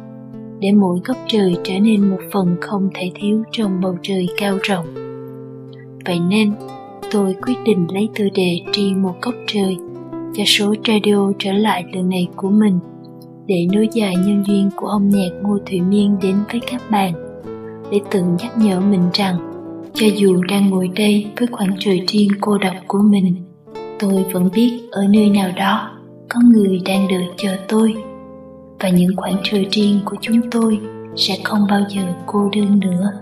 để 0.60 0.72
mỗi 0.72 0.98
góc 1.04 1.16
trời 1.26 1.56
trở 1.64 1.78
nên 1.78 2.10
một 2.10 2.20
phần 2.32 2.56
không 2.60 2.90
thể 2.94 3.10
thiếu 3.14 3.42
trong 3.52 3.80
bầu 3.80 3.96
trời 4.02 4.28
cao 4.36 4.58
rộng. 4.62 4.86
Vậy 6.04 6.18
nên 6.28 6.52
tôi 7.10 7.36
quyết 7.46 7.54
định 7.64 7.86
lấy 7.94 8.08
tựa 8.14 8.28
đề 8.34 8.60
tri 8.72 8.94
một 8.94 9.14
góc 9.22 9.34
trời 9.46 9.76
cho 10.34 10.42
số 10.46 10.74
radio 10.86 11.32
trở 11.38 11.52
lại 11.52 11.84
lần 11.92 12.08
này 12.08 12.28
của 12.36 12.50
mình 12.50 12.78
để 13.46 13.66
nối 13.72 13.88
dài 13.92 14.14
nhân 14.16 14.44
duyên 14.46 14.70
của 14.76 14.86
ông 14.86 15.08
nhạc 15.08 15.28
Ngô 15.42 15.58
Thủy 15.66 15.80
Miên 15.80 16.16
đến 16.22 16.36
với 16.52 16.60
các 16.70 16.90
bạn 16.90 17.12
để 17.90 18.00
tự 18.10 18.22
nhắc 18.38 18.58
nhở 18.58 18.80
mình 18.80 19.10
rằng 19.12 19.36
cho 19.94 20.06
dù 20.16 20.42
đang 20.48 20.70
ngồi 20.70 20.90
đây 20.96 21.26
với 21.38 21.48
khoảng 21.52 21.76
trời 21.78 22.04
riêng 22.08 22.30
cô 22.40 22.58
độc 22.58 22.74
của 22.86 23.00
mình 23.02 23.36
tôi 23.98 24.24
vẫn 24.32 24.48
biết 24.54 24.80
ở 24.90 25.02
nơi 25.10 25.30
nào 25.30 25.50
đó 25.56 25.90
có 26.28 26.40
người 26.52 26.80
đang 26.84 27.08
đợi 27.08 27.28
chờ 27.36 27.56
tôi 27.68 27.94
và 28.80 28.88
những 28.88 29.16
khoảng 29.16 29.36
trời 29.42 29.66
riêng 29.70 30.00
của 30.04 30.16
chúng 30.20 30.50
tôi 30.50 30.80
sẽ 31.16 31.34
không 31.44 31.66
bao 31.70 31.80
giờ 31.88 32.02
cô 32.26 32.50
đơn 32.56 32.80
nữa. 32.80 33.12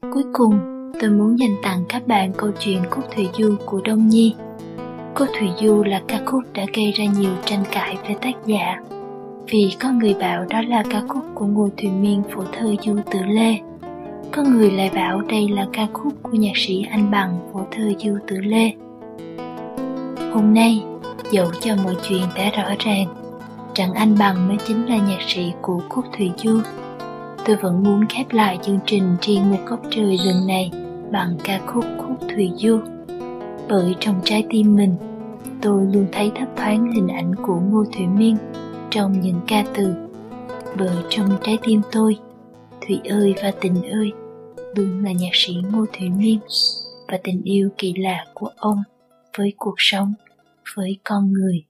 Cuối 0.00 0.24
cùng, 0.32 0.73
tôi 1.00 1.10
muốn 1.10 1.38
dành 1.38 1.56
tặng 1.62 1.84
các 1.88 2.06
bạn 2.06 2.32
câu 2.32 2.50
chuyện 2.60 2.82
Cúc 2.90 3.04
Thủy 3.14 3.28
Du 3.38 3.56
của 3.64 3.80
Đông 3.84 4.08
Nhi. 4.08 4.34
Cúc 5.14 5.28
Thủy 5.38 5.48
Du 5.60 5.82
là 5.84 6.02
ca 6.08 6.20
khúc 6.26 6.42
đã 6.54 6.64
gây 6.74 6.92
ra 6.92 7.04
nhiều 7.04 7.30
tranh 7.44 7.64
cãi 7.72 7.96
về 8.08 8.14
tác 8.22 8.46
giả, 8.46 8.80
vì 9.46 9.76
có 9.80 9.90
người 9.92 10.14
bảo 10.14 10.44
đó 10.44 10.62
là 10.68 10.82
ca 10.90 11.02
khúc 11.08 11.24
của 11.34 11.46
ngô 11.46 11.68
thủy 11.76 11.90
miên 11.90 12.22
phổ 12.34 12.42
thơ 12.52 12.74
Du 12.82 12.96
Tử 13.10 13.18
Lê. 13.26 13.56
Có 14.32 14.42
người 14.42 14.70
lại 14.70 14.90
bảo 14.94 15.20
đây 15.20 15.48
là 15.48 15.66
ca 15.72 15.86
khúc 15.92 16.12
của 16.22 16.38
nhạc 16.38 16.56
sĩ 16.56 16.82
Anh 16.90 17.10
Bằng 17.10 17.38
phổ 17.52 17.60
thơ 17.70 17.92
Du 17.98 18.18
Tử 18.26 18.36
Lê. 18.36 18.72
Hôm 20.32 20.54
nay, 20.54 20.82
dẫu 21.30 21.50
cho 21.60 21.76
mọi 21.84 21.96
chuyện 22.08 22.22
đã 22.36 22.50
rõ 22.50 22.74
ràng, 22.78 23.06
rằng 23.74 23.92
Anh 23.94 24.16
Bằng 24.18 24.48
mới 24.48 24.56
chính 24.66 24.88
là 24.88 24.96
nhạc 24.96 25.22
sĩ 25.26 25.52
của 25.62 25.80
Cúc 25.88 26.04
Thủy 26.16 26.30
Du 26.36 26.60
tôi 27.44 27.56
vẫn 27.56 27.82
muốn 27.82 28.06
khép 28.08 28.26
lại 28.32 28.58
chương 28.62 28.78
trình 28.86 29.16
riêng 29.22 29.50
một 29.50 29.58
góc 29.66 29.80
trời 29.90 30.18
lần 30.24 30.46
này 30.46 30.70
bằng 31.12 31.36
ca 31.44 31.60
khúc 31.66 31.84
khúc 31.98 32.16
Thủy 32.34 32.50
Du. 32.56 32.80
Bởi 33.68 33.94
trong 34.00 34.20
trái 34.24 34.46
tim 34.50 34.76
mình, 34.76 34.96
tôi 35.62 35.86
luôn 35.92 36.06
thấy 36.12 36.32
thấp 36.34 36.48
thoáng 36.56 36.92
hình 36.92 37.08
ảnh 37.08 37.34
của 37.34 37.60
Ngô 37.60 37.84
Thủy 37.96 38.06
Miên 38.06 38.36
trong 38.90 39.20
những 39.20 39.40
ca 39.46 39.64
từ. 39.74 39.94
Bởi 40.78 40.96
trong 41.08 41.28
trái 41.42 41.58
tim 41.62 41.80
tôi, 41.92 42.16
Thủy 42.86 43.00
ơi 43.04 43.34
và 43.42 43.52
tình 43.60 43.82
ơi 43.82 44.12
luôn 44.74 45.04
là 45.04 45.12
nhạc 45.12 45.30
sĩ 45.32 45.54
Ngô 45.72 45.86
Thủy 45.98 46.10
Miên 46.10 46.38
và 47.08 47.18
tình 47.24 47.42
yêu 47.42 47.68
kỳ 47.78 47.94
lạ 47.96 48.24
của 48.34 48.50
ông 48.56 48.82
với 49.38 49.52
cuộc 49.56 49.74
sống, 49.78 50.14
với 50.76 50.98
con 51.04 51.32
người. 51.32 51.64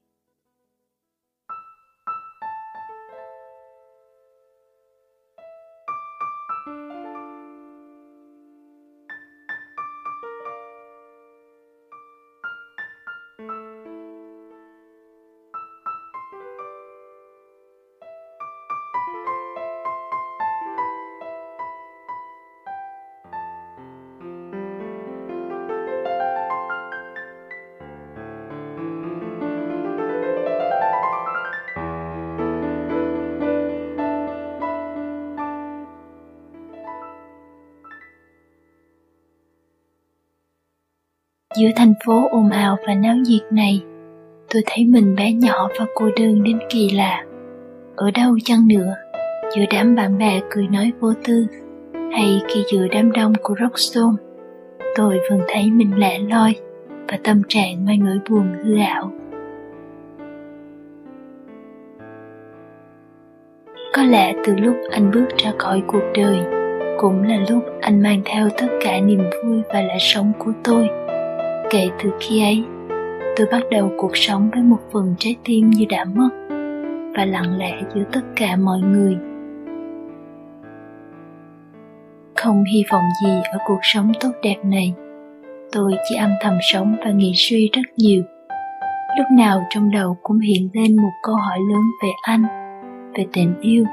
Giữa 41.65 41.71
thành 41.75 41.93
phố 42.05 42.27
ồn 42.31 42.49
ào 42.49 42.77
và 42.87 42.93
náo 42.93 43.15
nhiệt 43.15 43.41
này, 43.51 43.83
tôi 44.53 44.63
thấy 44.65 44.85
mình 44.85 45.15
bé 45.15 45.33
nhỏ 45.33 45.67
và 45.79 45.85
cô 45.95 46.09
đơn 46.19 46.43
đến 46.43 46.59
kỳ 46.69 46.89
lạ. 46.89 47.23
Ở 47.95 48.11
đâu 48.11 48.37
chăng 48.43 48.67
nữa, 48.67 48.95
giữa 49.55 49.63
đám 49.71 49.95
bạn 49.95 50.17
bè 50.17 50.41
cười 50.49 50.67
nói 50.67 50.91
vô 50.99 51.13
tư, 51.23 51.45
hay 51.93 52.41
khi 52.47 52.63
giữa 52.71 52.87
đám 52.91 53.11
đông 53.11 53.33
của 53.43 53.55
Rockstone, 53.61 54.15
tôi 54.95 55.19
vẫn 55.29 55.41
thấy 55.47 55.71
mình 55.71 55.97
lẻ 55.97 56.19
loi 56.19 56.55
và 57.07 57.17
tâm 57.23 57.41
trạng 57.47 57.85
mang 57.85 57.99
nỗi 58.05 58.19
buồn 58.29 58.47
hư 58.63 58.77
ảo. 58.77 59.11
Có 63.93 64.03
lẽ 64.03 64.33
từ 64.45 64.55
lúc 64.55 64.75
anh 64.91 65.11
bước 65.11 65.27
ra 65.37 65.51
khỏi 65.57 65.81
cuộc 65.87 66.03
đời, 66.15 66.39
cũng 66.97 67.23
là 67.23 67.37
lúc 67.49 67.63
anh 67.81 68.01
mang 68.01 68.21
theo 68.25 68.49
tất 68.57 68.67
cả 68.81 68.99
niềm 68.99 69.23
vui 69.43 69.61
và 69.73 69.81
lẽ 69.81 69.97
sống 69.99 70.31
của 70.39 70.51
tôi 70.63 70.89
Kể 71.69 71.89
từ 72.03 72.11
khi 72.19 72.43
ấy, 72.43 72.63
tôi 73.35 73.47
bắt 73.51 73.61
đầu 73.71 73.91
cuộc 73.97 74.17
sống 74.17 74.49
với 74.53 74.63
một 74.63 74.79
phần 74.93 75.15
trái 75.19 75.35
tim 75.43 75.69
như 75.69 75.85
đã 75.89 76.05
mất 76.05 76.29
và 77.17 77.25
lặng 77.25 77.57
lẽ 77.57 77.81
giữa 77.95 78.03
tất 78.11 78.21
cả 78.35 78.55
mọi 78.55 78.79
người. 78.79 79.17
Không 82.35 82.63
hy 82.73 82.83
vọng 82.91 83.03
gì 83.23 83.31
ở 83.51 83.57
cuộc 83.67 83.79
sống 83.81 84.11
tốt 84.19 84.31
đẹp 84.43 84.55
này. 84.63 84.93
Tôi 85.71 85.93
chỉ 86.09 86.15
âm 86.15 86.29
thầm 86.41 86.53
sống 86.73 86.95
và 87.05 87.11
nghĩ 87.11 87.33
suy 87.35 87.69
rất 87.73 87.81
nhiều. 87.97 88.23
Lúc 89.17 89.27
nào 89.37 89.63
trong 89.69 89.91
đầu 89.91 90.17
cũng 90.23 90.39
hiện 90.39 90.69
lên 90.73 90.95
một 90.95 91.11
câu 91.23 91.35
hỏi 91.35 91.59
lớn 91.71 91.83
về 92.03 92.09
anh, 92.21 92.43
về 93.13 93.25
tình 93.33 93.53
yêu 93.61 93.85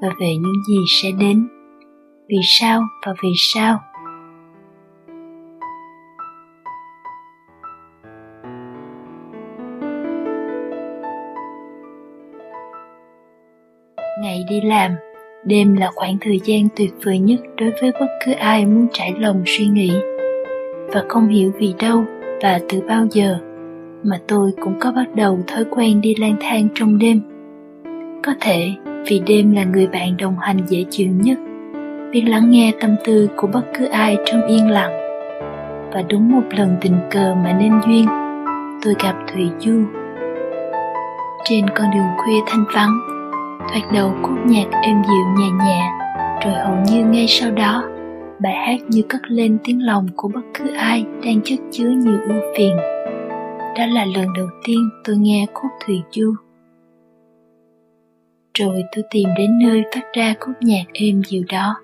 và 0.00 0.08
về 0.20 0.28
những 0.28 0.62
gì 0.68 0.78
sẽ 1.02 1.08
đến. 1.20 1.48
Vì 2.28 2.38
sao 2.42 2.82
và 3.06 3.14
vì 3.22 3.30
sao? 3.54 3.80
Đi 14.48 14.60
làm, 14.60 14.92
đêm 15.44 15.76
là 15.76 15.90
khoảng 15.94 16.16
thời 16.20 16.40
gian 16.44 16.68
tuyệt 16.76 16.90
vời 17.04 17.18
nhất 17.18 17.40
đối 17.56 17.70
với 17.80 17.92
bất 18.00 18.06
cứ 18.26 18.32
ai 18.32 18.66
muốn 18.66 18.86
trải 18.92 19.14
lòng 19.18 19.42
suy 19.46 19.66
nghĩ. 19.66 19.92
Và 20.92 21.04
không 21.08 21.28
hiểu 21.28 21.52
vì 21.58 21.74
đâu 21.80 22.04
và 22.42 22.60
từ 22.68 22.80
bao 22.88 23.06
giờ 23.10 23.38
mà 24.02 24.20
tôi 24.28 24.50
cũng 24.62 24.80
có 24.80 24.92
bắt 24.92 25.06
đầu 25.14 25.38
thói 25.46 25.64
quen 25.70 26.00
đi 26.00 26.14
lang 26.14 26.36
thang 26.40 26.68
trong 26.74 26.98
đêm. 26.98 27.20
Có 28.24 28.32
thể 28.40 28.70
vì 29.06 29.22
đêm 29.26 29.52
là 29.52 29.64
người 29.64 29.86
bạn 29.86 30.16
đồng 30.16 30.38
hành 30.38 30.58
dễ 30.66 30.84
chịu 30.90 31.08
nhất, 31.10 31.38
biết 32.12 32.22
lắng 32.26 32.50
nghe 32.50 32.72
tâm 32.80 32.96
tư 33.04 33.28
của 33.36 33.46
bất 33.46 33.62
cứ 33.78 33.84
ai 33.84 34.16
trong 34.24 34.46
yên 34.46 34.70
lặng. 34.70 34.92
Và 35.92 36.02
đúng 36.08 36.32
một 36.32 36.42
lần 36.50 36.76
tình 36.80 36.96
cờ 37.10 37.34
mà 37.34 37.52
nên 37.60 37.72
duyên, 37.86 38.06
tôi 38.82 38.94
gặp 39.04 39.14
Thủy 39.32 39.48
Du. 39.58 39.82
Trên 41.44 41.70
con 41.70 41.90
đường 41.94 42.08
khuya 42.18 42.40
thanh 42.46 42.64
vắng, 42.74 43.15
thoạt 43.68 43.92
đầu 43.94 44.12
khúc 44.22 44.38
nhạc 44.46 44.66
êm 44.82 45.02
dịu 45.08 45.24
nhẹ 45.38 45.50
nhẹ, 45.64 45.90
rồi 46.44 46.54
hầu 46.54 46.76
như 46.86 47.04
ngay 47.04 47.26
sau 47.28 47.50
đó, 47.50 47.84
bài 48.40 48.54
hát 48.54 48.80
như 48.88 49.02
cất 49.08 49.20
lên 49.28 49.58
tiếng 49.64 49.86
lòng 49.86 50.08
của 50.16 50.28
bất 50.28 50.40
cứ 50.54 50.74
ai 50.74 51.04
đang 51.24 51.40
chất 51.44 51.58
chứa 51.70 51.88
nhiều 51.88 52.18
ưu 52.28 52.40
phiền. 52.56 52.76
Đó 53.78 53.86
là 53.86 54.04
lần 54.04 54.26
đầu 54.36 54.46
tiên 54.64 54.88
tôi 55.04 55.16
nghe 55.16 55.46
khúc 55.54 55.70
thủy 55.86 56.00
du. 56.10 56.34
Rồi 58.58 58.82
tôi 58.96 59.04
tìm 59.10 59.28
đến 59.38 59.58
nơi 59.62 59.82
phát 59.94 60.04
ra 60.12 60.34
khúc 60.40 60.54
nhạc 60.60 60.84
êm 60.92 61.22
dịu 61.26 61.42
đó, 61.52 61.76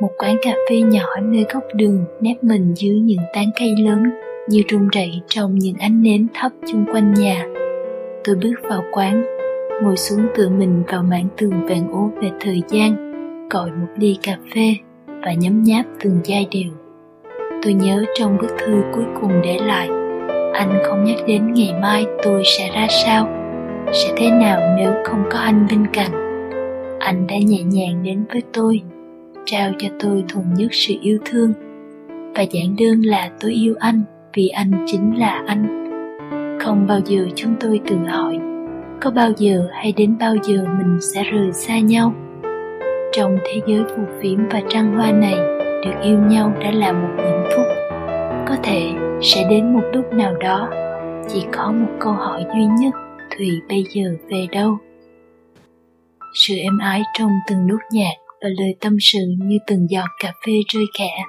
một 0.00 0.10
quán 0.18 0.36
cà 0.42 0.54
phê 0.70 0.80
nhỏ 0.80 1.06
nơi 1.22 1.44
góc 1.52 1.62
đường 1.74 2.04
nép 2.20 2.44
mình 2.44 2.74
dưới 2.74 2.98
những 2.98 3.20
tán 3.34 3.50
cây 3.58 3.74
lớn 3.78 4.02
như 4.48 4.62
rung 4.70 4.88
rẩy 4.88 5.20
trong 5.28 5.54
những 5.58 5.76
ánh 5.78 6.02
nến 6.02 6.26
thấp 6.34 6.52
chung 6.66 6.84
quanh 6.92 7.14
nhà. 7.14 7.46
Tôi 8.24 8.36
bước 8.36 8.54
vào 8.70 8.84
quán 8.92 9.24
ngồi 9.82 9.96
xuống 9.96 10.26
tựa 10.34 10.48
mình 10.48 10.82
vào 10.88 11.02
mảng 11.02 11.28
tường 11.36 11.66
vàng 11.66 11.92
ố 11.92 12.10
về 12.22 12.30
thời 12.40 12.62
gian, 12.68 12.96
gọi 13.50 13.70
một 13.70 13.88
ly 13.96 14.18
cà 14.22 14.36
phê 14.54 14.74
và 15.06 15.32
nhấm 15.32 15.62
nháp 15.62 15.86
từng 16.00 16.20
giai 16.24 16.46
điệu. 16.50 16.70
Tôi 17.62 17.72
nhớ 17.72 18.04
trong 18.18 18.38
bức 18.38 18.50
thư 18.58 18.82
cuối 18.94 19.04
cùng 19.20 19.32
để 19.42 19.58
lại, 19.58 19.88
anh 20.52 20.82
không 20.84 21.04
nhắc 21.04 21.16
đến 21.26 21.52
ngày 21.52 21.74
mai 21.82 22.06
tôi 22.22 22.42
sẽ 22.44 22.70
ra 22.74 22.86
sao, 22.88 23.28
sẽ 23.92 24.12
thế 24.16 24.30
nào 24.30 24.60
nếu 24.76 24.92
không 25.04 25.24
có 25.30 25.38
anh 25.38 25.66
bên 25.70 25.86
cạnh. 25.92 26.12
Anh 26.98 27.26
đã 27.26 27.36
nhẹ 27.46 27.62
nhàng 27.62 28.02
đến 28.02 28.24
với 28.32 28.42
tôi, 28.52 28.82
trao 29.44 29.70
cho 29.78 29.88
tôi 30.00 30.24
thuần 30.28 30.46
nhất 30.54 30.68
sự 30.70 30.94
yêu 31.02 31.18
thương. 31.24 31.52
Và 32.34 32.42
giản 32.42 32.76
đơn 32.78 33.02
là 33.02 33.30
tôi 33.40 33.52
yêu 33.52 33.74
anh 33.78 34.02
vì 34.34 34.48
anh 34.48 34.70
chính 34.86 35.18
là 35.18 35.42
anh. 35.46 35.84
Không 36.60 36.86
bao 36.86 37.00
giờ 37.04 37.26
chúng 37.34 37.54
tôi 37.60 37.80
tự 37.88 37.96
hỏi 38.08 38.38
có 39.04 39.10
bao 39.10 39.30
giờ 39.36 39.68
hay 39.72 39.92
đến 39.96 40.16
bao 40.20 40.34
giờ 40.42 40.64
mình 40.78 40.98
sẽ 41.00 41.22
rời 41.24 41.52
xa 41.52 41.78
nhau. 41.78 42.14
Trong 43.12 43.38
thế 43.44 43.60
giới 43.66 43.84
phù 43.96 44.02
phiếm 44.20 44.38
và 44.50 44.62
trăng 44.68 44.94
hoa 44.94 45.12
này, 45.12 45.34
được 45.84 46.00
yêu 46.02 46.18
nhau 46.18 46.52
đã 46.60 46.70
là 46.70 46.92
một 46.92 47.08
hạnh 47.18 47.44
phúc. 47.56 47.66
Có 48.48 48.56
thể 48.62 48.92
sẽ 49.22 49.46
đến 49.50 49.72
một 49.72 49.82
lúc 49.92 50.12
nào 50.12 50.34
đó, 50.36 50.70
chỉ 51.28 51.44
có 51.52 51.72
một 51.72 51.88
câu 52.00 52.12
hỏi 52.12 52.44
duy 52.54 52.64
nhất, 52.80 52.94
thùy 53.36 53.48
bây 53.68 53.84
giờ 53.90 54.16
về 54.30 54.46
đâu? 54.52 54.78
Sự 56.34 56.54
êm 56.56 56.78
ái 56.78 57.02
trong 57.18 57.30
từng 57.48 57.66
nốt 57.66 57.78
nhạc 57.92 58.14
và 58.42 58.48
lời 58.58 58.76
tâm 58.80 58.96
sự 59.00 59.20
như 59.38 59.58
từng 59.66 59.86
giọt 59.90 60.08
cà 60.22 60.32
phê 60.46 60.52
rơi 60.74 60.84
khẽ. 60.98 61.24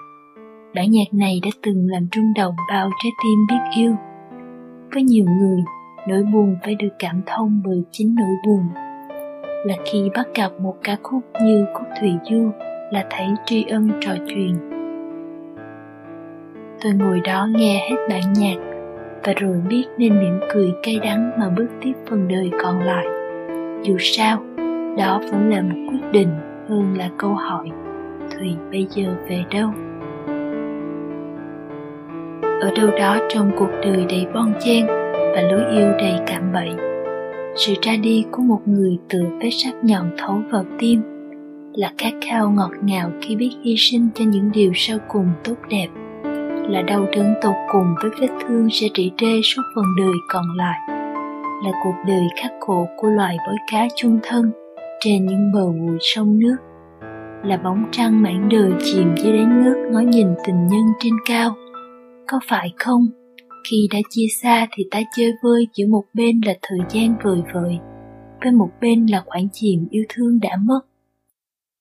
Bản 0.75 0.91
nhạc 0.91 1.13
này 1.13 1.39
đã 1.43 1.49
từng 1.63 1.87
làm 1.87 2.07
rung 2.15 2.33
động 2.35 2.55
bao 2.69 2.89
trái 3.03 3.11
tim 3.23 3.39
biết 3.49 3.81
yêu. 3.81 3.95
Với 4.93 5.03
nhiều 5.03 5.25
người 5.39 5.59
nỗi 6.07 6.23
buồn 6.33 6.57
phải 6.63 6.75
được 6.75 6.93
cảm 6.99 7.21
thông 7.25 7.61
bởi 7.65 7.83
chính 7.91 8.15
nỗi 8.15 8.35
buồn. 8.47 8.63
Là 9.65 9.75
khi 9.85 10.09
bắt 10.15 10.27
gặp 10.35 10.51
một 10.61 10.75
ca 10.83 10.97
khúc 11.03 11.21
như 11.43 11.65
khúc 11.73 11.87
thủy 11.99 12.11
du 12.29 12.51
là 12.91 13.05
thấy 13.09 13.27
tri 13.45 13.65
ân 13.69 13.91
trò 14.01 14.11
chuyện. 14.27 14.55
Tôi 16.83 16.93
ngồi 16.93 17.21
đó 17.25 17.47
nghe 17.51 17.89
hết 17.89 17.95
bản 18.09 18.33
nhạc 18.33 18.55
và 19.23 19.33
rồi 19.33 19.57
biết 19.69 19.85
nên 19.97 20.19
mỉm 20.19 20.39
cười 20.53 20.71
cay 20.83 20.99
đắng 21.03 21.31
mà 21.39 21.49
bước 21.49 21.67
tiếp 21.81 21.93
phần 22.09 22.27
đời 22.27 22.51
còn 22.63 22.79
lại. 22.79 23.05
Dù 23.83 23.97
sao, 23.99 24.43
đó 24.97 25.21
vẫn 25.31 25.49
là 25.49 25.61
một 25.61 25.91
quyết 25.91 26.11
định 26.11 26.29
hơn 26.69 26.97
là 26.97 27.09
câu 27.17 27.33
hỏi, 27.33 27.69
thùy 28.31 28.55
bây 28.71 28.87
giờ 28.89 29.15
về 29.29 29.43
đâu? 29.51 29.69
Ở 32.61 32.71
đâu 32.77 32.89
đó 32.99 33.17
trong 33.29 33.51
cuộc 33.57 33.71
đời 33.83 34.05
đầy 34.09 34.27
bon 34.33 34.53
chen 34.59 35.04
và 35.35 35.41
lối 35.41 35.63
yêu 35.71 35.91
đầy 35.97 36.13
cảm 36.27 36.53
bậy, 36.53 36.69
sự 37.55 37.73
ra 37.81 37.95
đi 38.03 38.25
của 38.31 38.43
một 38.43 38.61
người 38.65 38.97
từ 39.09 39.19
vết 39.41 39.49
sắc 39.51 39.73
nhọn 39.83 40.11
thấu 40.17 40.41
vào 40.51 40.63
tim 40.79 41.01
là 41.73 41.91
khát 41.97 42.13
khao 42.29 42.51
ngọt 42.51 42.71
ngào 42.83 43.11
khi 43.21 43.35
biết 43.35 43.51
hy 43.63 43.75
sinh 43.77 44.09
cho 44.15 44.25
những 44.25 44.51
điều 44.51 44.71
sau 44.75 44.97
cùng 45.07 45.27
tốt 45.43 45.55
đẹp 45.69 45.87
là 46.69 46.81
đau 46.81 47.05
đớn 47.15 47.33
tột 47.41 47.55
cùng 47.71 47.95
với 48.01 48.11
vết 48.19 48.27
thương 48.41 48.67
sẽ 48.71 48.87
trị 48.93 49.11
trê 49.17 49.41
suốt 49.43 49.61
phần 49.75 49.85
đời 49.97 50.15
còn 50.29 50.45
lại 50.57 50.79
là 51.63 51.71
cuộc 51.83 51.95
đời 52.07 52.27
khắc 52.41 52.51
khổ 52.59 52.87
của 52.97 53.07
loài 53.07 53.37
bói 53.47 53.55
cá 53.71 53.87
chung 53.95 54.19
thân 54.23 54.51
trên 54.99 55.25
những 55.25 55.51
bờ 55.53 55.65
bụi 55.65 55.97
sông 55.99 56.39
nước 56.39 56.57
là 57.43 57.57
bóng 57.57 57.83
trăng 57.91 58.23
mảng 58.23 58.49
đời 58.49 58.71
chìm 58.79 59.15
dưới 59.17 59.33
đáy 59.33 59.45
nước 59.45 59.87
ngó 59.91 59.99
nhìn 59.99 60.27
tình 60.47 60.67
nhân 60.67 60.85
trên 60.99 61.13
cao. 61.27 61.55
Có 62.27 62.39
phải 62.49 62.73
không? 62.77 63.07
Khi 63.69 63.87
đã 63.93 63.99
chia 64.09 64.27
xa 64.41 64.67
thì 64.71 64.83
ta 64.91 65.01
chơi 65.15 65.33
vơi 65.43 65.67
giữa 65.73 65.85
một 65.87 66.03
bên 66.13 66.41
là 66.45 66.53
thời 66.61 66.79
gian 66.89 67.15
vời 67.23 67.41
vợi, 67.53 67.77
với 68.43 68.51
một 68.51 68.69
bên 68.81 69.05
là 69.05 69.23
khoảng 69.25 69.47
chìm 69.51 69.87
yêu 69.91 70.03
thương 70.09 70.39
đã 70.39 70.49
mất. 70.65 70.81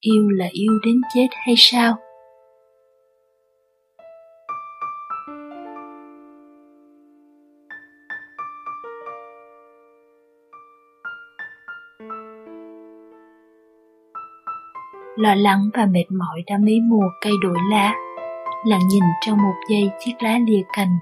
Yêu 0.01 0.29
là 0.29 0.47
yêu 0.53 0.73
đến 0.87 1.01
chết 1.15 1.27
hay 1.47 1.55
sao? 1.59 1.97
Lo 15.17 15.35
lắng 15.35 15.71
và 15.75 15.87
mệt 15.87 16.05
mỏi 16.11 16.43
đã 16.47 16.59
mấy 16.59 16.81
mùa 16.81 17.09
cây 17.21 17.33
đổi 17.43 17.59
lá, 17.71 17.95
lặng 18.67 18.89
nhìn 18.91 19.03
trong 19.27 19.39
một 19.39 19.55
giây 19.71 19.91
chiếc 19.99 20.13
lá 20.21 20.39
lìa 20.47 20.63
cành 20.73 20.99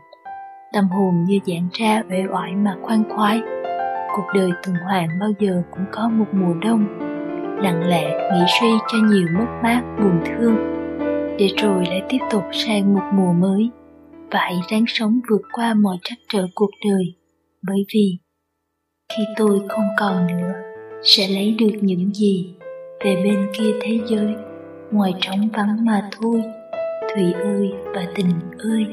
tâm 0.73 0.89
hồn 0.89 1.25
như 1.25 1.39
giãn 1.47 1.69
ra 1.73 2.03
uể 2.11 2.25
oải 2.33 2.57
mà 2.57 2.77
khoan 2.83 3.03
khoái. 3.09 3.41
Cuộc 4.17 4.27
đời 4.35 4.51
tuần 4.63 4.77
hoàn 4.77 5.09
bao 5.21 5.31
giờ 5.39 5.63
cũng 5.71 5.85
có 5.93 6.09
một 6.09 6.27
mùa 6.33 6.55
đông, 6.63 6.87
lặng 7.63 7.89
lẽ 7.89 8.31
nghĩ 8.33 8.45
suy 8.61 8.69
cho 8.93 8.99
nhiều 9.11 9.27
mất 9.39 9.47
mát, 9.63 9.83
buồn 9.99 10.21
thương. 10.25 10.57
Để 11.39 11.49
rồi 11.57 11.87
lại 11.87 12.03
tiếp 12.09 12.19
tục 12.31 12.43
sang 12.53 12.95
một 12.95 13.05
mùa 13.15 13.33
mới 13.33 13.71
và 14.31 14.39
hãy 14.39 14.61
ráng 14.69 14.85
sống 14.87 15.21
vượt 15.31 15.43
qua 15.53 15.75
mọi 15.75 15.97
trắc 16.03 16.19
trở 16.33 16.47
cuộc 16.55 16.71
đời. 16.85 17.05
Bởi 17.63 17.85
vì, 17.95 18.19
khi 19.17 19.23
tôi 19.37 19.61
không 19.69 19.89
còn 19.99 20.27
nữa, 20.27 20.53
sẽ 21.03 21.29
lấy 21.29 21.57
được 21.59 21.79
những 21.81 22.15
gì 22.15 22.55
về 23.05 23.21
bên 23.25 23.49
kia 23.53 23.73
thế 23.83 24.01
giới. 24.07 24.35
Ngoài 24.91 25.15
trống 25.21 25.49
vắng 25.53 25.85
mà 25.85 26.09
thôi, 26.21 26.43
thủy 27.15 27.33
ơi 27.33 27.73
và 27.95 28.07
tình 28.15 28.31
ơi. 28.59 28.87